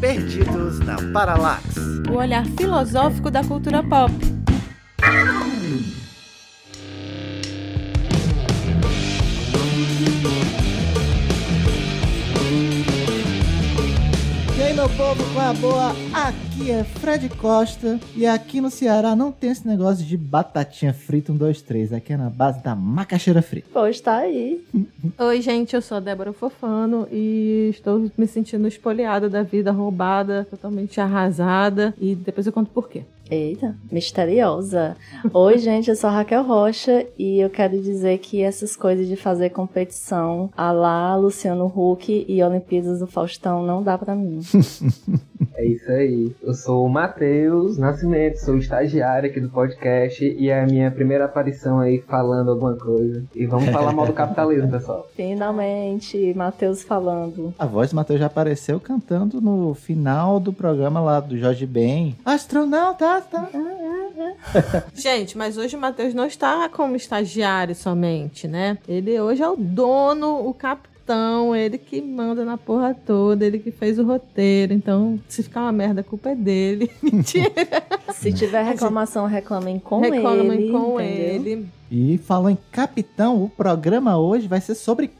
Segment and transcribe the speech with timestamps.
[0.00, 1.62] Perdidos na Paralax.
[2.10, 4.12] O olhar filosófico da cultura pop.
[14.56, 15.96] E aí, meu povo, qual é a boa?
[16.14, 21.30] Aqui é Fred Costa e aqui no Ceará não tem esse negócio de batatinha frita
[21.30, 21.92] 1, 2, 3.
[21.92, 23.68] Aqui é na base da macaxeira frita.
[23.72, 24.64] Pois tá aí.
[25.18, 30.46] Oi, gente, eu sou a Débora Fofano e estou me sentindo espoliada da vida, roubada,
[30.50, 31.94] totalmente arrasada.
[32.00, 33.02] E depois eu conto por quê.
[33.30, 34.96] Eita, misteriosa.
[35.32, 39.16] Oi, gente, eu sou a Raquel Rocha e eu quero dizer que essas coisas de
[39.16, 44.40] fazer competição a lá Luciano Huck e Olimpíadas do Faustão não dá pra mim.
[45.54, 46.34] É isso aí.
[46.42, 51.24] Eu sou o Matheus Nascimento, sou estagiário aqui do podcast e é a minha primeira
[51.24, 53.24] aparição aí falando alguma coisa.
[53.34, 55.08] E vamos falar mal do capitalismo, pessoal.
[55.14, 57.54] Finalmente, Matheus falando.
[57.58, 62.16] A voz do Matheus já apareceu cantando no final do programa lá do Jorge Ben.
[62.24, 63.48] Astronauta, tá?
[64.94, 68.78] Gente, mas hoje o Matheus não está como estagiário somente, né?
[68.88, 70.95] Ele hoje é o dono, o capitão,
[71.54, 74.72] ele que manda na porra toda, ele que fez o roteiro.
[74.72, 76.90] Então, se ficar uma merda, a culpa é dele.
[77.02, 77.50] Mentira.
[78.14, 80.72] Se tiver reclamação, reclamem com Reclamem ele.
[80.72, 81.52] com entendeu?
[81.52, 81.66] ele.
[81.90, 85.10] E falando em capitão, o programa hoje vai ser sobre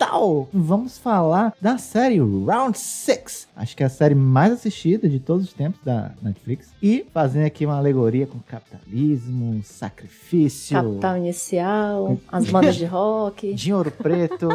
[0.00, 0.48] capital.
[0.52, 3.48] Vamos falar da série Round 6.
[3.54, 6.70] Acho que é a série mais assistida de todos os tempos da Netflix.
[6.82, 13.52] E fazendo aqui uma alegoria com capitalismo, sacrifício, Capital inicial, as bandas de rock.
[13.54, 14.48] dinheiro preto.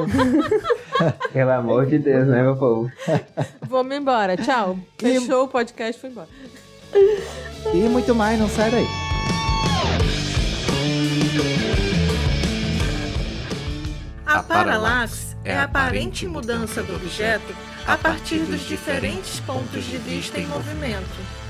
[1.31, 2.91] Pelo amor de Deus, né, meu povo?
[3.67, 4.35] Vamos embora.
[4.35, 4.77] Tchau.
[4.97, 6.29] Fechou o podcast, foi embora.
[7.73, 8.85] e muito mais, não sai daí.
[14.25, 20.39] A paralaxe é a aparente mudança do objeto a partir dos diferentes pontos de vista
[20.39, 21.44] em movimento.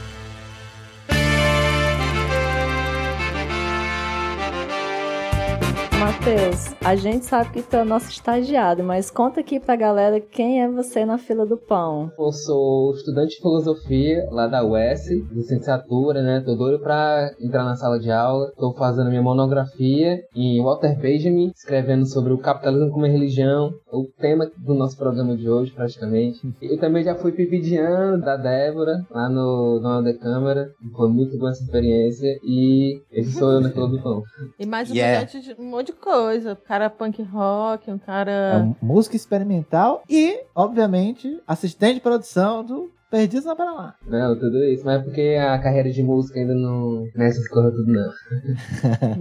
[6.00, 10.62] Matheus, a gente sabe que tu é nosso estagiário, mas conta aqui pra galera quem
[10.62, 12.12] é você na fila do pão.
[12.20, 16.42] Eu sou estudante de filosofia lá da UES, licenciatura, né?
[16.46, 18.52] Tô doido pra entrar na sala de aula.
[18.58, 24.50] Tô fazendo minha monografia em Walter Benjamin, escrevendo sobre o capitalismo como religião, o tema
[24.58, 26.40] do nosso programa de hoje, praticamente.
[26.62, 30.70] Eu também já fui pipidiano da Débora, lá no, no de Câmara.
[30.96, 32.28] Foi muito boa essa experiência.
[32.44, 34.22] E esse sou eu na fila do pão.
[34.60, 35.22] E mais um, Yeah.
[35.22, 36.54] monte de, um monte de coisa.
[36.54, 38.64] Um cara punk rock, um É cara.
[38.82, 43.94] um música experimental e, obviamente, assistente de produção do Perdidos na Paraná.
[44.06, 44.84] Não, tudo isso.
[44.84, 47.06] Mas é porque a carreira de música ainda não.
[47.16, 48.12] Nessas coisas tudo, não.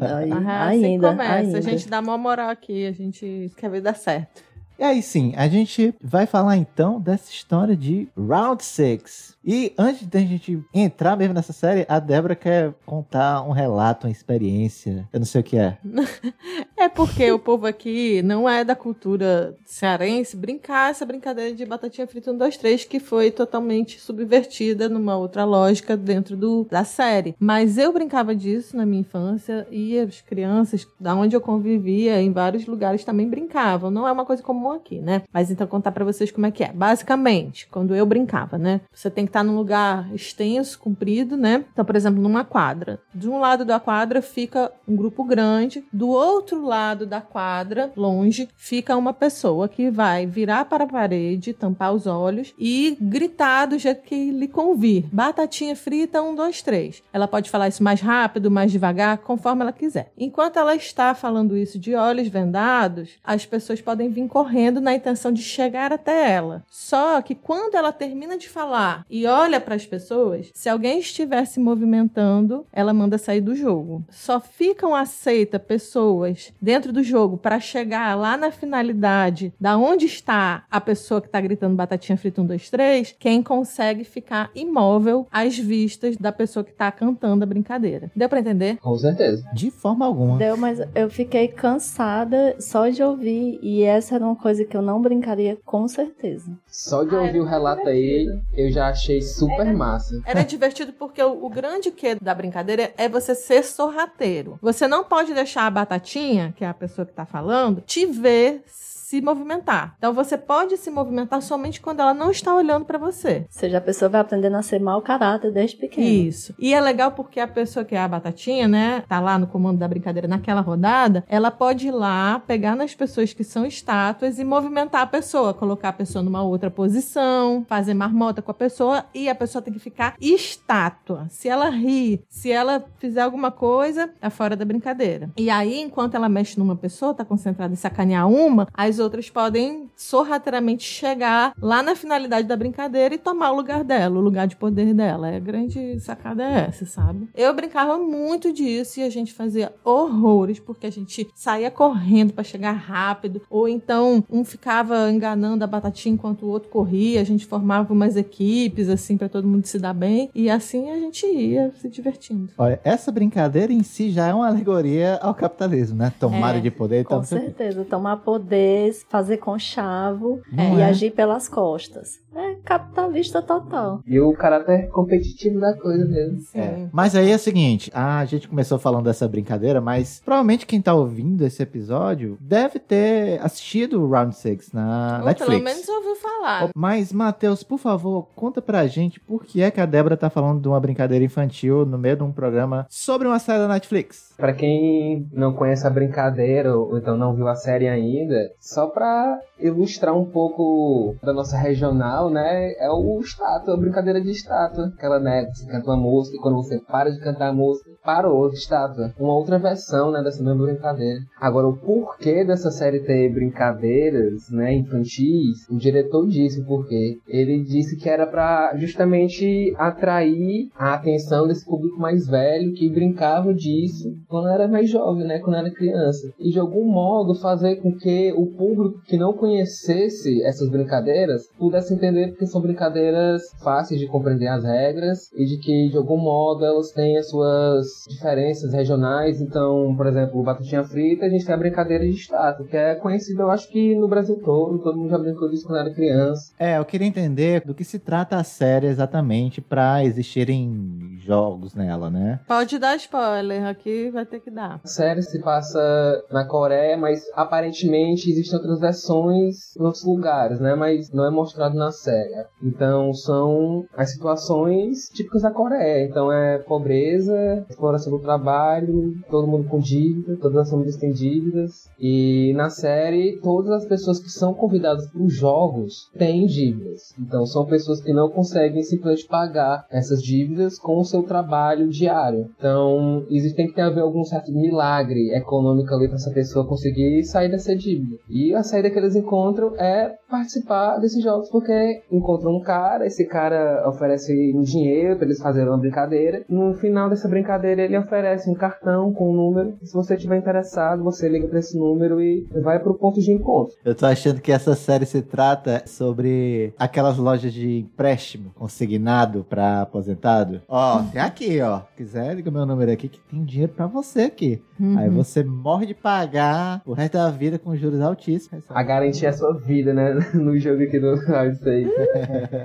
[0.19, 1.32] Aí, Ah, assim ainda, começa.
[1.34, 1.58] ainda.
[1.58, 4.42] A gente dá uma moral aqui, a gente quer ver dar certo.
[4.76, 9.34] E aí sim, a gente vai falar então dessa história de Round 6.
[9.47, 14.12] E antes da gente entrar mesmo nessa série, a Débora quer contar um relato, uma
[14.12, 15.06] experiência.
[15.12, 15.78] Eu não sei o que é.
[16.77, 22.06] É porque o povo aqui não é da cultura cearense brincar essa brincadeira de batatinha
[22.06, 27.34] frita 1, 2, 3, que foi totalmente subvertida numa outra lógica dentro do, da série.
[27.38, 32.32] Mas eu brincava disso na minha infância e as crianças, da onde eu convivia, em
[32.32, 33.91] vários lugares também brincavam.
[33.91, 35.22] Não é uma coisa comum aqui, né?
[35.32, 36.72] Mas então contar pra vocês como é que é.
[36.72, 38.82] Basicamente, quando eu brincava, né?
[38.93, 41.65] Você tem que estar num lugar extenso, comprido, né?
[41.72, 43.00] Então, por exemplo, numa quadra.
[43.12, 48.49] De um lado da quadra fica um grupo grande, do outro lado da quadra, longe,
[48.56, 53.78] fica uma pessoa que vai virar para a parede, tampar os olhos e gritar do
[53.78, 55.06] jeito que lhe convir.
[55.12, 57.03] Batatinha frita, um, dois, três.
[57.12, 60.12] Ela pode falar isso mais rápido, mais devagar, conforme ela quiser.
[60.17, 65.33] Enquanto ela está falando isso de olhos vendados, as pessoas podem vir correndo na intenção
[65.33, 66.65] de chegar até ela.
[66.71, 71.45] Só que quando ela termina de falar e olha para as pessoas, se alguém estiver
[71.47, 74.05] se movimentando, ela manda sair do jogo.
[74.11, 80.65] Só ficam aceitas pessoas dentro do jogo para chegar lá na finalidade, da onde está
[80.71, 85.59] a pessoa que tá gritando batatinha frita 1 2 3, quem consegue ficar imóvel às
[85.59, 88.11] vistas da pessoa que tá cantando a brincadeira.
[88.15, 88.79] Deu para entender?
[88.79, 89.44] Com certeza.
[89.53, 90.38] De forma alguma.
[90.38, 94.82] Deu, mas eu fiquei cansada só de ouvir e essa era uma coisa que eu
[94.82, 96.50] não brincaria com certeza.
[96.67, 100.20] Só de ouvir o relato aí, eu já achei super massa.
[100.25, 104.58] Era divertido porque o, o grande que da brincadeira é você ser sorrateiro.
[104.61, 108.62] Você não pode deixar a batatinha, que é a pessoa que tá falando, te ver
[109.05, 109.95] se movimentar.
[109.99, 113.41] Então você pode se movimentar somente quando ela não está olhando para você.
[113.41, 116.06] Ou seja, a pessoa vai aprendendo a ser mau caráter desde pequeno.
[116.06, 116.55] Isso.
[116.59, 119.79] E é legal porque a pessoa que é a batatinha, né, tá lá no comando
[119.79, 124.45] da brincadeira naquela rodada, ela pode ir lá, pegar nas pessoas que são estátuas e
[124.45, 129.29] movimentar a pessoa, colocar a pessoa numa outra posição, fazer marmota com a pessoa e
[129.29, 131.27] a pessoa tem que ficar estátua.
[131.29, 135.31] Se ela rir, se ela fizer alguma coisa, é fora da brincadeira.
[135.37, 139.91] E aí, enquanto ela mexe numa pessoa, tá concentrada em sacanear uma, as outras podem
[139.96, 144.56] sorrateiramente chegar lá na finalidade da brincadeira e tomar o lugar dela, o lugar de
[144.56, 145.31] poder dela.
[145.31, 147.29] É a grande sacada é essa, sabe?
[147.35, 152.44] Eu brincava muito disso e a gente fazia horrores porque a gente saía correndo para
[152.44, 157.46] chegar rápido, ou então um ficava enganando a batatinha enquanto o outro corria, a gente
[157.46, 161.73] formava umas equipes assim para todo mundo se dar bem e assim a gente ia
[161.81, 162.50] se divertindo.
[162.58, 166.12] Olha, essa brincadeira em si já é uma alegoria ao capitalismo, né?
[166.19, 170.84] Tomar É, de poder e Com certeza, tomar poder, fazer conchavo Não e é?
[170.86, 172.22] agir pelas costas.
[172.36, 174.00] É capitalista total.
[174.04, 176.40] E o caráter competitivo da coisa mesmo.
[176.40, 176.58] Sim.
[176.58, 176.88] É.
[176.92, 180.92] Mas aí é o seguinte, a gente começou falando dessa brincadeira, mas provavelmente quem tá
[180.94, 185.52] ouvindo esse episódio deve ter assistido o Round 6 na Ou Netflix.
[185.52, 186.70] pelo menos ouviu falar.
[186.75, 190.60] Mas, Matheus, por favor, conta pra gente por que é que a Débora tá falando
[190.60, 194.34] de uma brincadeira infantil no meio de um programa sobre uma série da Netflix.
[194.36, 199.38] Pra quem não conhece a brincadeira ou então não viu a série ainda, só pra
[199.61, 202.73] ilustrar um pouco da nossa regional, né?
[202.73, 204.93] É o estátua, a brincadeira de estátua.
[204.97, 208.49] Aquela, né, você canta uma música e quando você para de cantar a música, parou
[208.50, 209.12] estátua.
[209.19, 211.21] Uma outra versão, né, dessa mesma brincadeira.
[211.41, 217.19] Agora, o porquê dessa série ter brincadeiras, né, infantis, o diretor disse o porquê.
[217.29, 223.55] Ele disse que era pra justamente atrair a atenção desse público mais velho que brincava
[223.55, 226.32] disso quando era mais jovem, né, quando era criança.
[226.38, 228.63] E de algum modo fazer com que o público
[229.06, 235.31] que não conhecesse essas brincadeiras pudesse entender porque são brincadeiras fáceis de compreender as regras
[235.34, 239.40] e de que de algum modo elas têm as suas diferenças regionais.
[239.40, 242.94] Então, por exemplo, o batatinha frita, a gente tem a brincadeira de estátua, que é
[242.94, 246.52] conhecida, eu acho que no Brasil todo, todo mundo já brincou disso quando era criança.
[246.58, 252.10] É, eu queria entender do que se trata a série exatamente pra existirem jogos nela,
[252.10, 252.40] né?
[252.46, 254.81] Pode dar spoiler, aqui vai ter que dar.
[254.84, 260.75] A série se passa na Coreia, mas aparentemente existem outras versões em outros lugares, né?
[260.75, 262.47] Mas não é mostrado na série.
[262.62, 266.06] Então são as situações típicas da Coreia.
[266.06, 271.89] Então é pobreza, exploração do trabalho, todo mundo com dívida, todas as famílias têm dívidas.
[271.99, 277.15] E na série, todas as pessoas que são convidadas para os jogos têm dívidas.
[277.19, 282.51] Então são pessoas que não conseguem simplesmente pagar essas dívidas com o seu trabalho diário.
[282.59, 287.49] Então existe tem que ter algum certo milagre econômico ali para essa pessoa conseguir sair
[287.49, 288.17] dessa dívida.
[288.29, 293.25] E a saída que eles encontram é participar desses jogos porque encontram um cara, esse
[293.25, 296.44] cara oferece um dinheiro para eles fazerem uma brincadeira.
[296.49, 299.75] No final dessa brincadeira ele oferece um cartão com um número.
[299.82, 303.75] Se você estiver interessado, você liga para esse número e vai pro ponto de encontro.
[303.85, 309.82] Eu tô achando que essa série se trata sobre aquelas lojas de empréstimo consignado pra
[309.82, 310.61] aposentado.
[310.69, 311.81] Ó, tem aqui, ó.
[311.96, 314.61] Quiser, liga meu número aqui que tem dinheiro pra você aqui.
[314.99, 315.14] Aí Uhum.
[315.14, 318.33] você morre de pagar o resto da vida com juros altíssimos.
[318.69, 320.14] A garantir a sua vida, né?
[320.34, 321.88] No jogo aqui do Hard 6.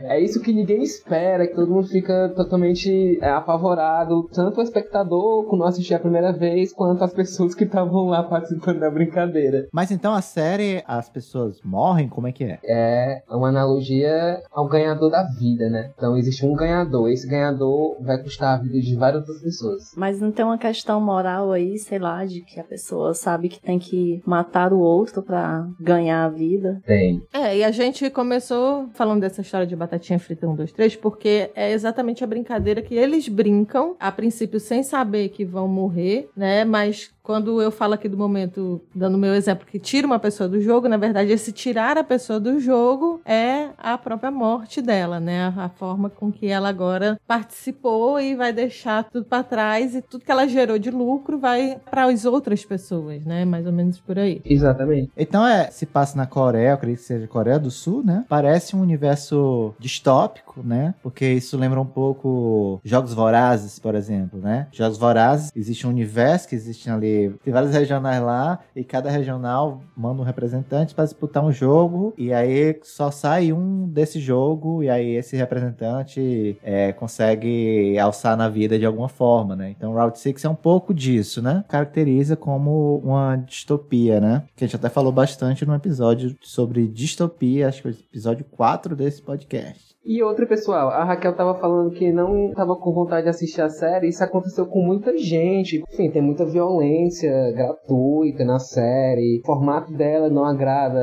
[0.03, 4.29] é isso que ninguém espera, que todo mundo fica totalmente é, apavorado.
[4.33, 8.79] Tanto o espectador, quando assistir a primeira vez, quanto as pessoas que estavam lá participando
[8.79, 9.67] da brincadeira.
[9.71, 12.09] Mas então a série, as pessoas morrem?
[12.09, 12.59] Como é que é?
[12.63, 15.91] É uma analogia ao ganhador da vida, né?
[15.95, 17.09] Então existe um ganhador.
[17.09, 19.91] Esse ganhador vai custar a vida de várias outras pessoas.
[19.95, 23.61] Mas não tem uma questão moral aí, sei lá, de que a pessoa sabe que
[23.61, 26.81] tem que matar o outro pra ganhar a vida.
[26.85, 27.21] Tem.
[27.33, 31.51] É, e a gente começou falando dessa história de batatinha frita 1, 2, 3, porque
[31.55, 36.65] é exatamente a brincadeira que eles brincam, a princípio sem saber que vão morrer, né?
[36.65, 40.59] Mas quando eu falo aqui do momento, dando meu exemplo, que tira uma pessoa do
[40.59, 45.53] jogo, na verdade, esse tirar a pessoa do jogo é a própria morte dela, né?
[45.55, 50.25] A forma com que ela agora participou e vai deixar tudo pra trás e tudo
[50.25, 53.45] que ela gerou de lucro vai para as outras pessoas, né?
[53.45, 54.41] Mais ou menos por aí.
[54.43, 55.11] Exatamente.
[55.15, 58.25] Então é, se passa na Coreia, eu acredito que seja Coreia do Sul, né?
[58.27, 60.95] Parece um universo distópico, né?
[61.03, 64.65] Porque isso lembra um pouco Jogos Vorazes, por exemplo, né?
[64.71, 69.81] Jogos Vorazes, existe um universo que existe ali, tem vários regionais lá, e cada regional
[69.95, 74.89] manda um representante para disputar um jogo, e aí só sai um desse jogo, e
[74.89, 79.69] aí esse representante é, consegue alçar na vida de alguma forma, né?
[79.69, 81.63] Então Route 6 é um pouco disso, né?
[81.67, 84.43] Caracteriza como uma distopia, né?
[84.55, 88.45] Que a gente até falou bastante no episódio sobre distopia, acho que foi o episódio
[88.51, 89.89] 4 desse podcast.
[90.05, 93.69] E outra, pessoal, a Raquel tava falando que não tava com vontade de assistir a
[93.69, 94.07] série.
[94.07, 95.83] Isso aconteceu com muita gente.
[95.91, 99.41] Enfim, tem muita violência gratuita na série.
[99.43, 100.99] O formato dela não agrada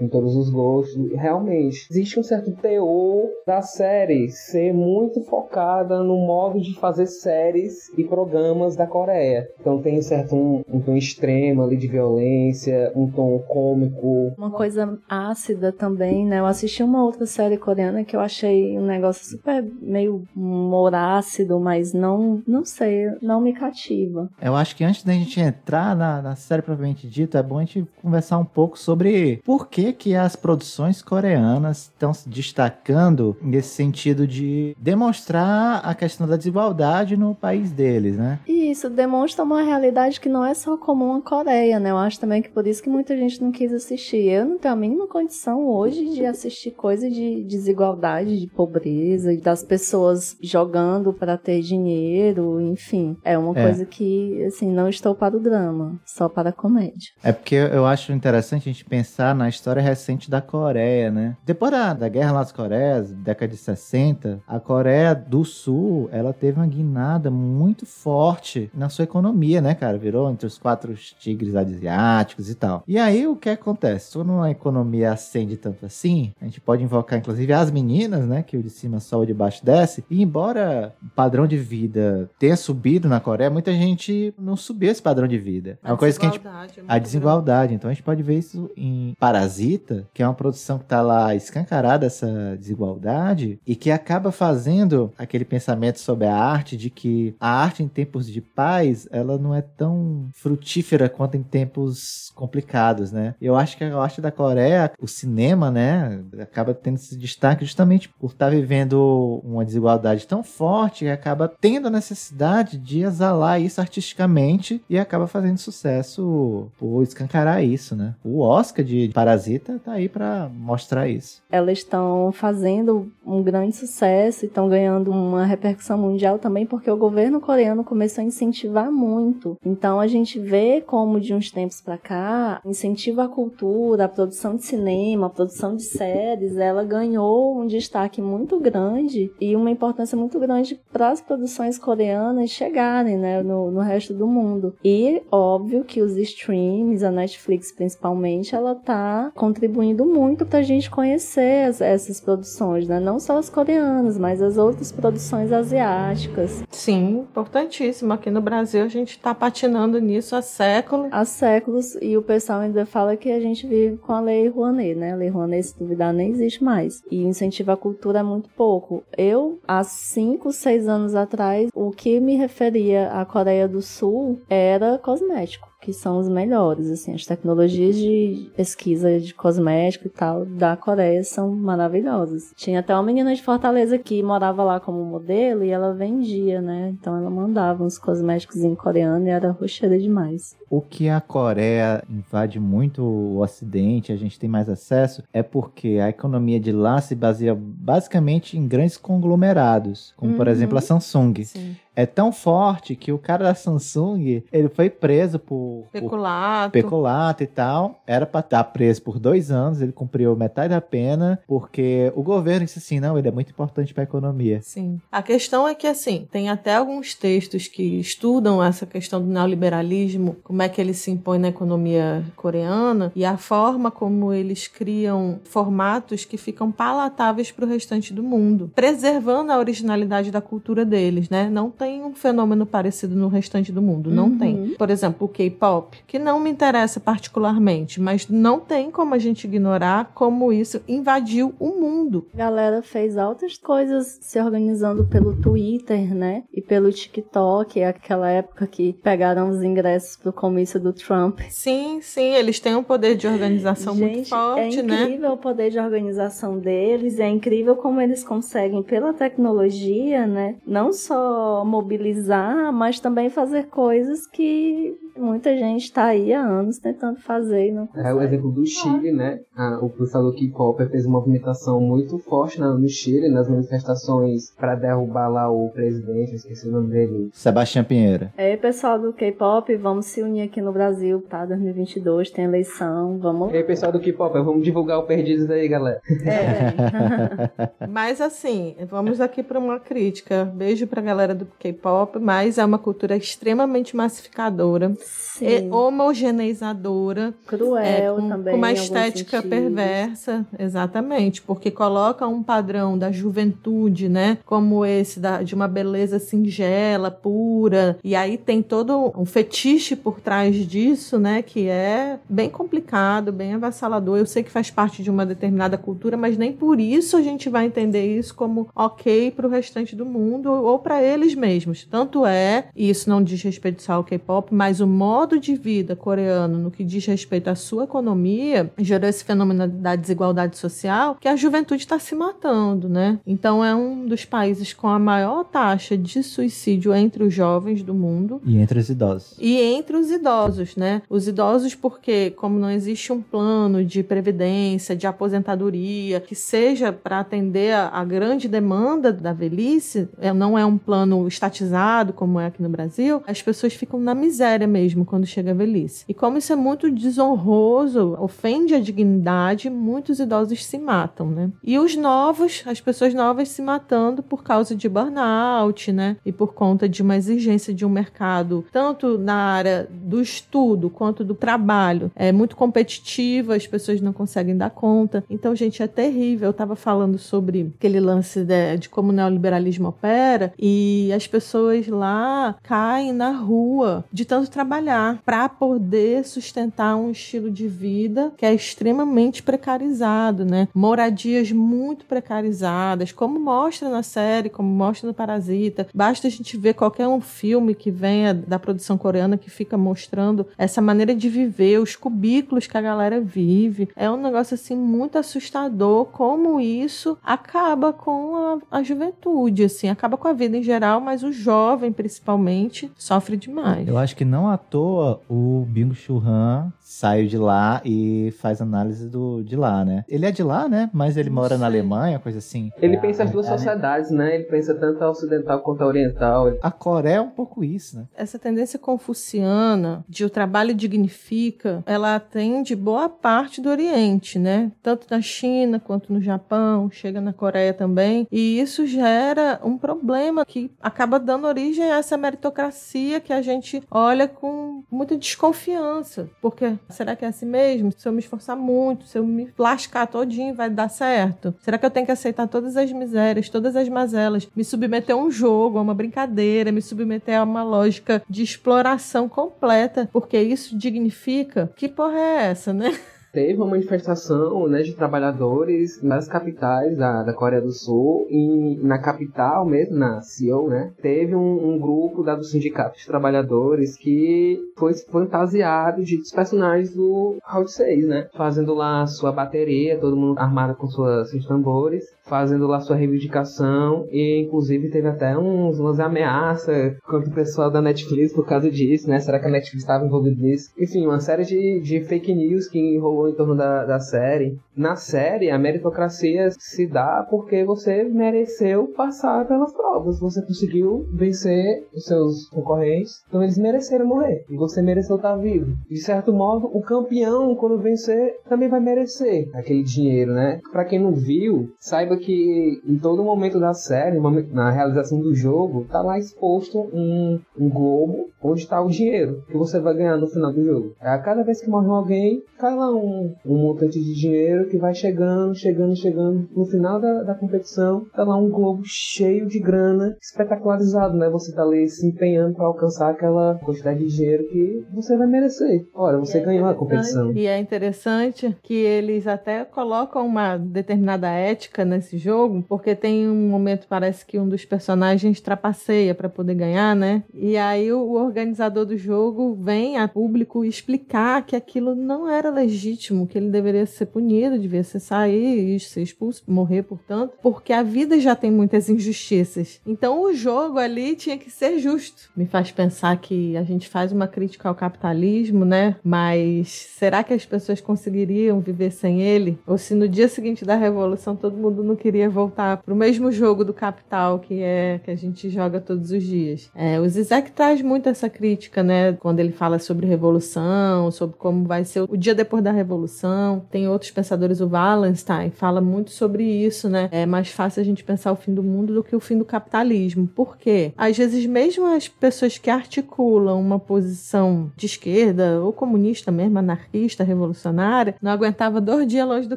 [0.00, 0.96] em todos os gostos.
[1.12, 7.96] Realmente, existe um certo teor da série ser muito focada no modo de fazer séries
[7.96, 9.46] e programas da Coreia.
[9.60, 14.32] Então tem um certo um, um tom extremo ali de violência, um tom cômico.
[14.36, 16.40] Uma coisa ácida também, né?
[16.40, 21.58] Eu assisti uma outra série coreana que eu achei achei um negócio super meio morácido,
[21.58, 24.30] mas não, não sei, não me cativa.
[24.40, 27.64] Eu acho que antes da gente entrar na, na série propriamente dita, é bom a
[27.64, 33.70] gente conversar um pouco sobre por que que as produções coreanas estão se destacando nesse
[33.70, 38.38] sentido de demonstrar a questão da desigualdade no país deles, né?
[38.46, 41.90] E isso demonstra uma realidade que não é só comum à Coreia, né?
[41.90, 44.28] Eu acho também que por isso que muita gente não quis assistir.
[44.28, 49.62] Eu não tenho a mínima condição hoje de assistir coisa de desigualdade de pobreza, das
[49.62, 53.16] pessoas jogando para ter dinheiro, enfim.
[53.24, 53.64] É uma é.
[53.64, 57.10] coisa que, assim, não estou para o drama, só para a comédia.
[57.22, 61.36] É porque eu acho interessante a gente pensar na história recente da Coreia, né?
[61.44, 66.58] Depois da, da Guerra das Coreias, década de 60, a Coreia do Sul, ela teve
[66.58, 69.98] uma guinada muito forte na sua economia, né, cara?
[69.98, 72.82] Virou entre os quatro tigres asiáticos e tal.
[72.86, 74.12] E aí, o que acontece?
[74.12, 78.42] Quando uma economia acende tanto assim, a gente pode invocar, inclusive, as meninas né?
[78.42, 80.04] Que o de cima sobe, o de baixo desce.
[80.10, 85.02] E embora o padrão de vida tenha subido na Coreia, muita gente não subiu esse
[85.02, 85.78] padrão de vida.
[85.82, 86.46] É uma coisa que a gente.
[86.46, 87.70] É a desigualdade.
[87.70, 87.74] Grande.
[87.74, 91.34] Então a gente pode ver isso em Parasita, que é uma produção que tá lá
[91.34, 97.62] escancarada essa desigualdade e que acaba fazendo aquele pensamento sobre a arte de que a
[97.62, 103.34] arte em tempos de paz ela não é tão frutífera quanto em tempos complicados, né?
[103.40, 107.99] Eu acho que a arte da Coreia, o cinema, né, acaba tendo esse destaque justamente
[108.08, 113.80] por estar tá vivendo uma desigualdade tão forte acaba tendo a necessidade de exalar isso
[113.80, 118.14] artisticamente e acaba fazendo sucesso por escancarar isso, né?
[118.24, 121.42] O Oscar de Parasita tá aí para mostrar isso.
[121.50, 126.96] Elas estão fazendo um grande sucesso e estão ganhando uma repercussão mundial também porque o
[126.96, 129.56] governo coreano começou a incentivar muito.
[129.64, 134.56] Então a gente vê como de uns tempos para cá, incentiva a cultura, a produção
[134.56, 139.70] de cinema, a produção de séries, ela ganhou um destaque destaque muito grande e uma
[139.70, 144.76] importância muito grande para as produções coreanas chegarem né, no, no resto do mundo.
[144.84, 150.88] E óbvio que os streams, a Netflix principalmente, ela tá contribuindo muito para a gente
[150.88, 153.00] conhecer as, essas produções, né?
[153.00, 156.62] Não só as coreanas, mas as outras produções asiáticas.
[156.70, 158.12] Sim, importantíssimo.
[158.12, 161.08] Aqui no Brasil a gente está patinando nisso há séculos.
[161.10, 164.94] Há séculos e o pessoal ainda fala que a gente vive com a Lei Rouanet,
[164.94, 165.12] né?
[165.12, 167.02] A Lei Rouanet, se duvidar, nem existe mais.
[167.10, 169.02] E incentiva a cultura é muito pouco.
[169.16, 174.98] Eu, há 5, 6 anos atrás, o que me referia à Coreia do Sul era
[174.98, 180.76] cosmético que são os melhores, assim, as tecnologias de pesquisa de cosmético e tal da
[180.76, 182.52] Coreia são maravilhosas.
[182.54, 186.90] Tinha até uma menina de Fortaleza que morava lá como modelo e ela vendia, né?
[186.90, 190.54] Então ela mandava uns cosméticos em coreano e era rocheira demais.
[190.68, 195.98] O que a Coreia invade muito o Ocidente, a gente tem mais acesso, é porque
[196.00, 200.36] a economia de lá se baseia basicamente em grandes conglomerados, como uhum.
[200.36, 201.44] por exemplo a Samsung.
[201.44, 206.82] Sim é tão forte que o cara da Samsung, ele foi preso por peculato, por
[206.82, 208.00] peculato e tal.
[208.06, 212.66] Era para estar preso por dois anos, ele cumpriu metade da pena, porque o governo
[212.66, 214.60] disse assim, não, ele é muito importante para a economia.
[214.62, 215.00] Sim.
[215.10, 220.36] A questão é que, assim, tem até alguns textos que estudam essa questão do neoliberalismo,
[220.44, 225.40] como é que ele se impõe na economia coreana e a forma como eles criam
[225.44, 231.28] formatos que ficam palatáveis para o restante do mundo, preservando a originalidade da cultura deles,
[231.28, 231.48] né?
[231.50, 234.10] Não tem um fenômeno parecido no restante do mundo.
[234.10, 234.38] Não Uhum.
[234.38, 234.68] tem.
[234.78, 239.44] Por exemplo, o K-pop, que não me interessa particularmente, mas não tem como a gente
[239.44, 242.26] ignorar como isso invadiu o mundo.
[242.34, 246.42] A galera fez altas coisas se organizando pelo Twitter, né?
[246.52, 251.40] E pelo TikTok, aquela época que pegaram os ingressos pro comício do Trump.
[251.48, 255.02] Sim, sim, eles têm um poder de organização muito Gente, forte, é né?
[255.04, 260.56] incrível o poder de organização deles, é incrível como eles conseguem, pela tecnologia, né?
[260.66, 267.20] Não só mobilizar, mas também fazer coisas que muita gente tá aí há anos tentando
[267.20, 268.24] fazer e não É o consegue.
[268.24, 269.40] exemplo do Chile, né?
[269.56, 274.74] Ah, o pessoal do K-pop fez uma movimentação muito forte no Chile, nas manifestações pra
[274.74, 277.30] derrubar lá o presidente, esqueci o nome dele.
[277.32, 278.28] Sebastião Pinheiro.
[278.38, 281.44] Ei, pessoal do K-pop, vamos se unir aqui no Brasil, tá?
[281.46, 286.00] 2022, tem eleição, vamos E aí, pessoal do K-pop, vamos divulgar o Perdidos aí, galera.
[286.24, 290.44] É, Mas assim, vamos aqui para uma crítica.
[290.54, 294.92] Beijo pra galera do K-pop, mas é uma cultura extremamente massificadora,
[295.40, 298.52] sim, e homogeneizadora, cruel é, com, também.
[298.52, 305.42] com uma estética perversa, exatamente, porque coloca um padrão da juventude, né, como esse da,
[305.42, 311.42] de uma beleza singela, pura, e aí tem todo um fetiche por trás disso, né,
[311.42, 314.18] que é bem complicado, bem avassalador.
[314.18, 317.48] Eu sei que faz parte de uma determinada cultura, mas nem por isso a gente
[317.48, 321.86] vai entender isso como ok para o restante do mundo ou para eles mesmos.
[321.90, 325.96] Tanto é, e isso não diz respeito só ao K-pop, mas o modo de vida
[325.96, 331.26] coreano no que diz respeito à sua economia gerou esse fenômeno da desigualdade social que
[331.26, 333.18] a juventude está se matando, né?
[333.26, 337.94] Então é um dos países com a maior taxa de suicídio entre os jovens do
[337.94, 338.42] mundo.
[338.44, 339.38] E entre os idosos.
[339.40, 341.00] E entre os idosos, né?
[341.08, 347.20] Os idosos, porque, como não existe um plano de previdência, de aposentadoria, que seja para
[347.20, 352.62] atender a, grande demanda da velhice, é, não é um plano estatizado, como é aqui
[352.62, 356.04] no Brasil, as pessoas ficam na miséria mesmo quando chega a velhice.
[356.08, 361.50] E como isso é muito desonroso, ofende a dignidade, muitos idosos se matam, né?
[361.62, 366.16] E os novos, as pessoas novas se matando por causa de burnout, né?
[366.24, 371.24] E por conta de uma exigência de um mercado, tanto na área do estudo quanto
[371.24, 375.24] do trabalho, é muito competitivo, as pessoas não conseguem dar conta.
[375.28, 376.48] Então, gente, é terrível.
[376.48, 381.86] Eu estava falando sobre aquele lance de, de como o neoliberalismo opera e as pessoas
[381.88, 388.46] lá caem na rua de tanto trabalhar para poder sustentar um estilo de vida que
[388.46, 390.68] é extremamente precarizado, né?
[390.72, 395.88] Moradias muito precarizadas, como mostra na série, como mostra no Parasita.
[395.92, 400.46] Basta a gente ver qualquer um filme que venha da produção coreana que fica mostrando
[400.56, 403.88] essa maneira de viver, os cubículos que a galera vive.
[403.96, 408.36] É um negócio assim muito assustador como isso acaba com
[408.70, 413.36] a, a juventude, assim, acaba com a vida em geral, mas o jovem principalmente sofre
[413.36, 413.88] demais.
[413.88, 419.08] Eu acho que não à toa o Bingo Han saiu de lá e faz análise
[419.08, 420.04] do, de lá, né?
[420.08, 420.90] Ele é de lá, né?
[420.92, 421.70] Mas ele mora na.
[421.70, 422.72] Alemanha, coisa assim.
[422.82, 423.56] Ele pensa as duas É, né?
[423.56, 424.34] sociedades, né?
[424.34, 426.52] Ele pensa tanto a ocidental quanto a oriental.
[426.60, 428.06] A Coreia é um pouco isso, né?
[428.16, 434.72] essa tendência confuciana de o trabalho dignifica, ela atende boa parte do Oriente, né?
[434.82, 438.26] Tanto na China quanto no Japão, chega na Coreia também.
[438.32, 443.82] E isso gera um problema que acaba dando origem a essa meritocracia que a gente
[443.90, 446.28] olha com muita desconfiança.
[446.42, 447.92] Porque será que é assim mesmo?
[447.96, 451.54] Se eu me esforçar muito, se eu me lascar todinho, vai dar certo?
[451.60, 455.18] Será que eu tenho que aceitar todas as misérias, todas as mazelas, me submeter a
[455.18, 460.76] um jogo, a uma brincadeira, me submeter a uma lógica de exploração completa, porque isso
[460.76, 461.70] dignifica?
[461.76, 462.98] Que porra é essa, né?
[463.32, 468.98] Teve uma manifestação né, de trabalhadores nas capitais da, da Coreia do Sul e na
[468.98, 470.92] capital mesmo, na Seoul, né?
[471.00, 476.94] Teve um, um grupo da, do sindicato de trabalhadores que foi fantasiado de dos personagens
[476.94, 478.28] do Round 6, né?
[478.36, 484.06] Fazendo lá sua bateria, todo mundo armado com suas, seus tambores, fazendo lá sua reivindicação
[484.12, 489.10] e inclusive teve até uns, umas ameaças contra o pessoal da Netflix por causa disso,
[489.10, 489.18] né?
[489.18, 490.70] Será que a Netflix estava envolvida nisso?
[490.78, 494.56] Enfim, uma série de, de fake news que enrolou em torno da, da série.
[494.76, 500.20] Na série, a meritocracia se dá porque você mereceu passar pelas provas.
[500.20, 504.44] Você conseguiu vencer os seus concorrentes, então eles mereceram morrer.
[504.48, 505.76] E você mereceu estar vivo.
[505.90, 510.60] De certo modo, o campeão, quando vencer, também vai merecer aquele dinheiro, né?
[510.70, 514.18] Pra quem não viu, saiba que em todo momento da série,
[514.52, 519.56] na realização do jogo, tá lá exposto um, um globo onde está o dinheiro que
[519.56, 520.94] você vai ganhar no final do jogo.
[521.00, 524.94] A cada vez que morre alguém, cai lá um, um montante de dinheiro que vai
[524.94, 526.48] chegando, chegando, chegando.
[526.54, 531.28] No final da, da competição, tá lá um globo cheio de grana, espetacularizado, né?
[531.28, 535.86] Você tá ali se empenhando para alcançar aquela quantidade de dinheiro que você vai merecer.
[535.94, 537.32] Olha, você é ganhou a competição.
[537.32, 543.48] E é interessante que eles até colocam uma determinada ética nesse jogo, porque tem um
[543.48, 547.22] momento, parece que um dos personagens trapaceia para poder ganhar, né?
[547.34, 553.26] E aí o organizador do jogo vem a público explicar que aquilo não era legítimo,
[553.26, 557.82] que ele deveria ser punido, devia ser sair e ser expulso, morrer, portanto, porque a
[557.82, 559.80] vida já tem muitas injustiças.
[559.86, 562.30] Então o jogo ali tinha que ser justo.
[562.34, 565.96] Me faz pensar que a gente faz uma crítica ao capitalismo, né?
[566.02, 569.58] Mas será que as pessoas conseguiriam viver sem ele?
[569.66, 573.30] Ou se no dia seguinte da revolução todo mundo não queria voltar para o mesmo
[573.32, 576.70] jogo do capital que é que a gente joga todos os dias?
[576.74, 579.12] É, o Zizek traz muito essa crítica, né?
[579.14, 583.64] Quando ele fala sobre revolução, sobre como vai ser o dia depois da revolução.
[583.70, 587.08] Tem outros pensadores, o Wallenstein fala muito sobre isso, né?
[587.10, 589.44] É mais fácil a gente pensar o fim do mundo do que o fim do
[589.44, 590.26] capitalismo.
[590.26, 590.92] Por quê?
[590.96, 597.24] Às vezes, mesmo as pessoas que articulam uma posição de esquerda ou comunista mesmo, anarquista,
[597.24, 599.56] revolucionária, não aguentava dois dias longe do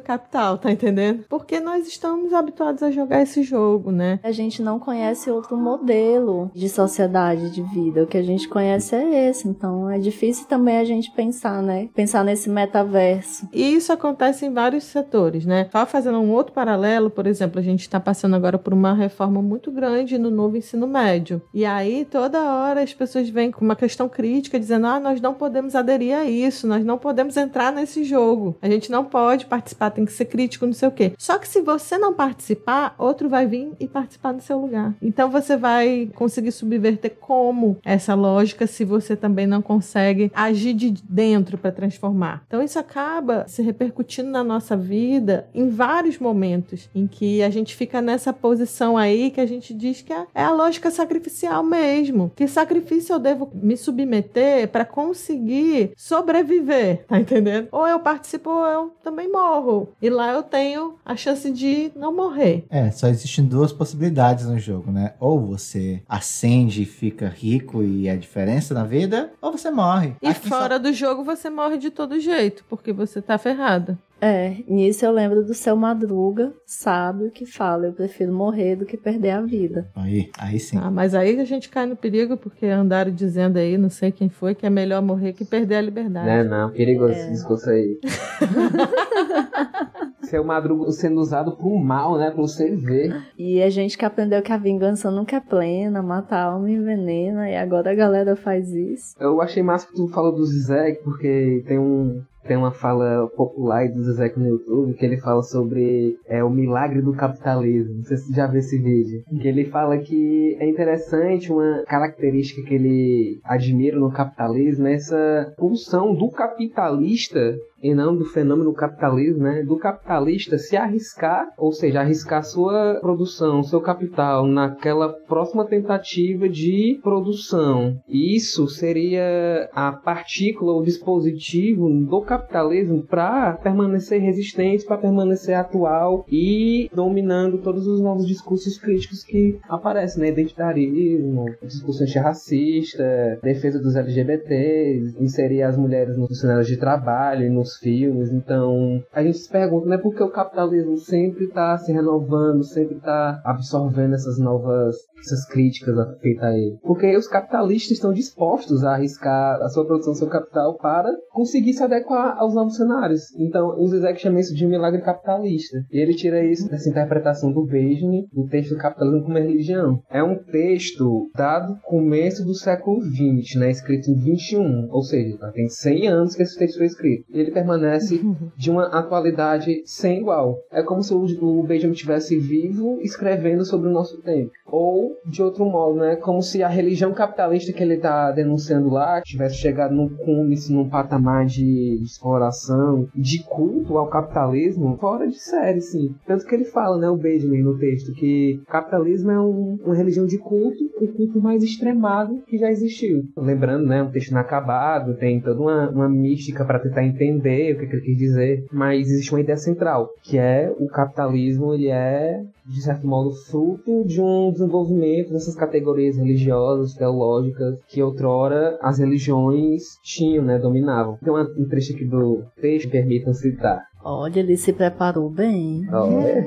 [0.00, 1.24] capital, tá entendendo?
[1.28, 4.20] Porque nós estamos habituados a jogar esse jogo, né?
[4.22, 8.02] A gente não conhece outro modelo de sociedade de vida.
[8.02, 9.48] O que a gente conhece é esse.
[9.48, 11.88] Então é difícil também a gente pensar, né?
[11.94, 13.48] Pensar nesse metaverso.
[13.52, 15.68] E isso acontece em vários setores, né?
[15.70, 19.42] Só fazendo um outro paralelo, por exemplo, a gente está passando agora por uma reforma
[19.42, 21.42] muito grande no novo ensino médio.
[21.52, 25.34] E aí, toda hora as pessoas vêm com uma questão crítica dizendo: ah, nós não
[25.34, 29.90] podemos aderir a isso, nós não podemos entrar nesse jogo, a gente não pode participar,
[29.90, 31.12] tem que ser crítico, não sei o quê.
[31.18, 34.94] Só que se você não participar, outro vai vir e participar no seu lugar.
[35.02, 40.90] Então você vai conseguir subverter como essa lógica se você também não consegue agir de
[40.90, 42.42] dentro para transformar.
[42.46, 47.74] Então isso acaba se repercutindo na nossa vida em vários momentos em que a gente
[47.74, 52.32] fica nessa posição aí que a gente diz que é, é a lógica sacrificial mesmo.
[52.34, 57.68] Que sacrifício eu devo me submeter para conseguir sobreviver, tá entendendo?
[57.72, 59.88] Ou eu participo ou eu também morro.
[60.00, 62.66] E lá eu tenho a chance de não morrer.
[62.68, 65.14] É, só existem duas possibilidades no jogo, né?
[65.18, 70.14] Ou você acende e fica rico e é diferença na vida, ou você morre.
[70.20, 70.82] E Aqui fora só...
[70.82, 73.98] do jogo você morre de todo jeito, porque você tá ferrada.
[74.20, 78.96] É, nisso eu lembro do seu Madruga, sábio, que fala: eu prefiro morrer do que
[78.96, 79.90] perder a vida.
[79.94, 80.78] Aí, aí sim.
[80.80, 84.28] Ah, mas aí a gente cai no perigo, porque andaram dizendo aí, não sei quem
[84.30, 86.48] foi, que é melhor morrer que perder a liberdade.
[86.48, 87.20] Não, não, perigoso é.
[87.20, 87.98] esse discurso aí.
[90.24, 92.30] seu Madruga sendo usado pro mal, né?
[92.30, 93.14] Pra você ver.
[93.38, 97.50] E a gente que aprendeu que a vingança nunca é plena, mata a alma envenena,
[97.50, 99.14] e agora a galera faz isso.
[99.18, 103.88] Eu achei massa que tu falou do Zizek, porque tem um, tem uma fala popular
[103.88, 107.96] do Zezek no YouTube que ele fala sobre é, o milagre do capitalismo.
[107.96, 109.22] Não sei se você já viu esse vídeo.
[109.40, 115.54] Que ele fala que é interessante uma característica que ele admira no capitalismo, é essa
[115.56, 119.62] pulsão do capitalista e não do fenômeno capitalismo, né?
[119.62, 126.98] Do capitalista se arriscar, ou seja, arriscar sua produção, seu capital naquela próxima tentativa de
[127.02, 128.00] produção.
[128.08, 136.88] Isso seria a partícula, o dispositivo do capitalismo para permanecer resistente, para permanecer atual e
[136.94, 140.30] dominando todos os novos discursos críticos que aparecem, né?
[140.30, 148.32] Identitarismo, discurso antirracista, defesa dos LGBTs, inserir as mulheres nos cenários de trabalho e filmes.
[148.32, 152.96] Então, a gente se pergunta, né, por que o capitalismo sempre está se renovando, sempre
[152.96, 156.78] está absorvendo essas novas essas críticas feitas a ele.
[156.82, 161.82] Porque os capitalistas estão dispostos a arriscar a sua produção, seu capital, para conseguir se
[161.82, 163.34] adequar aos novos cenários.
[163.38, 165.78] Então, o Zizek chama isso de milagre capitalista.
[165.90, 170.00] E ele tira isso dessa interpretação do Benjamin, do texto capitalismo como religião.
[170.10, 175.68] É um texto dado começo do século XX, né, escrito em 21, ou seja, tem
[175.68, 177.24] 100 anos que esse texto foi escrito.
[177.32, 178.20] E ele permanece
[178.56, 180.58] de uma atualidade sem igual.
[180.70, 184.50] É como se o Benjamin estivesse vivo escrevendo sobre o nosso tempo.
[184.66, 186.16] Ou de outro modo, né?
[186.16, 190.88] Como se a religião capitalista que ele está denunciando lá tivesse chegado num cúmplice, num
[190.88, 196.14] patamar de exploração, de culto ao capitalismo, fora de série, sim.
[196.26, 200.26] Tanto que ele fala, né, o Benjamin no texto, que capitalismo é um, uma religião
[200.26, 203.24] de culto, o culto mais extremado que já existiu.
[203.36, 207.78] Lembrando, né, um texto inacabado, tem toda uma, uma mística para tentar entender entender o
[207.78, 211.88] que, que ele quis dizer, mas existe uma ideia central, que é o capitalismo, ele
[211.88, 218.98] é, de certo modo, fruto de um desenvolvimento dessas categorias religiosas, teológicas, que outrora as
[218.98, 221.18] religiões tinham, né, dominavam.
[221.22, 223.82] Tem um trecho aqui do texto, permitam citar.
[224.04, 225.88] Olha, ele se preparou bem.
[225.90, 226.44] Olha.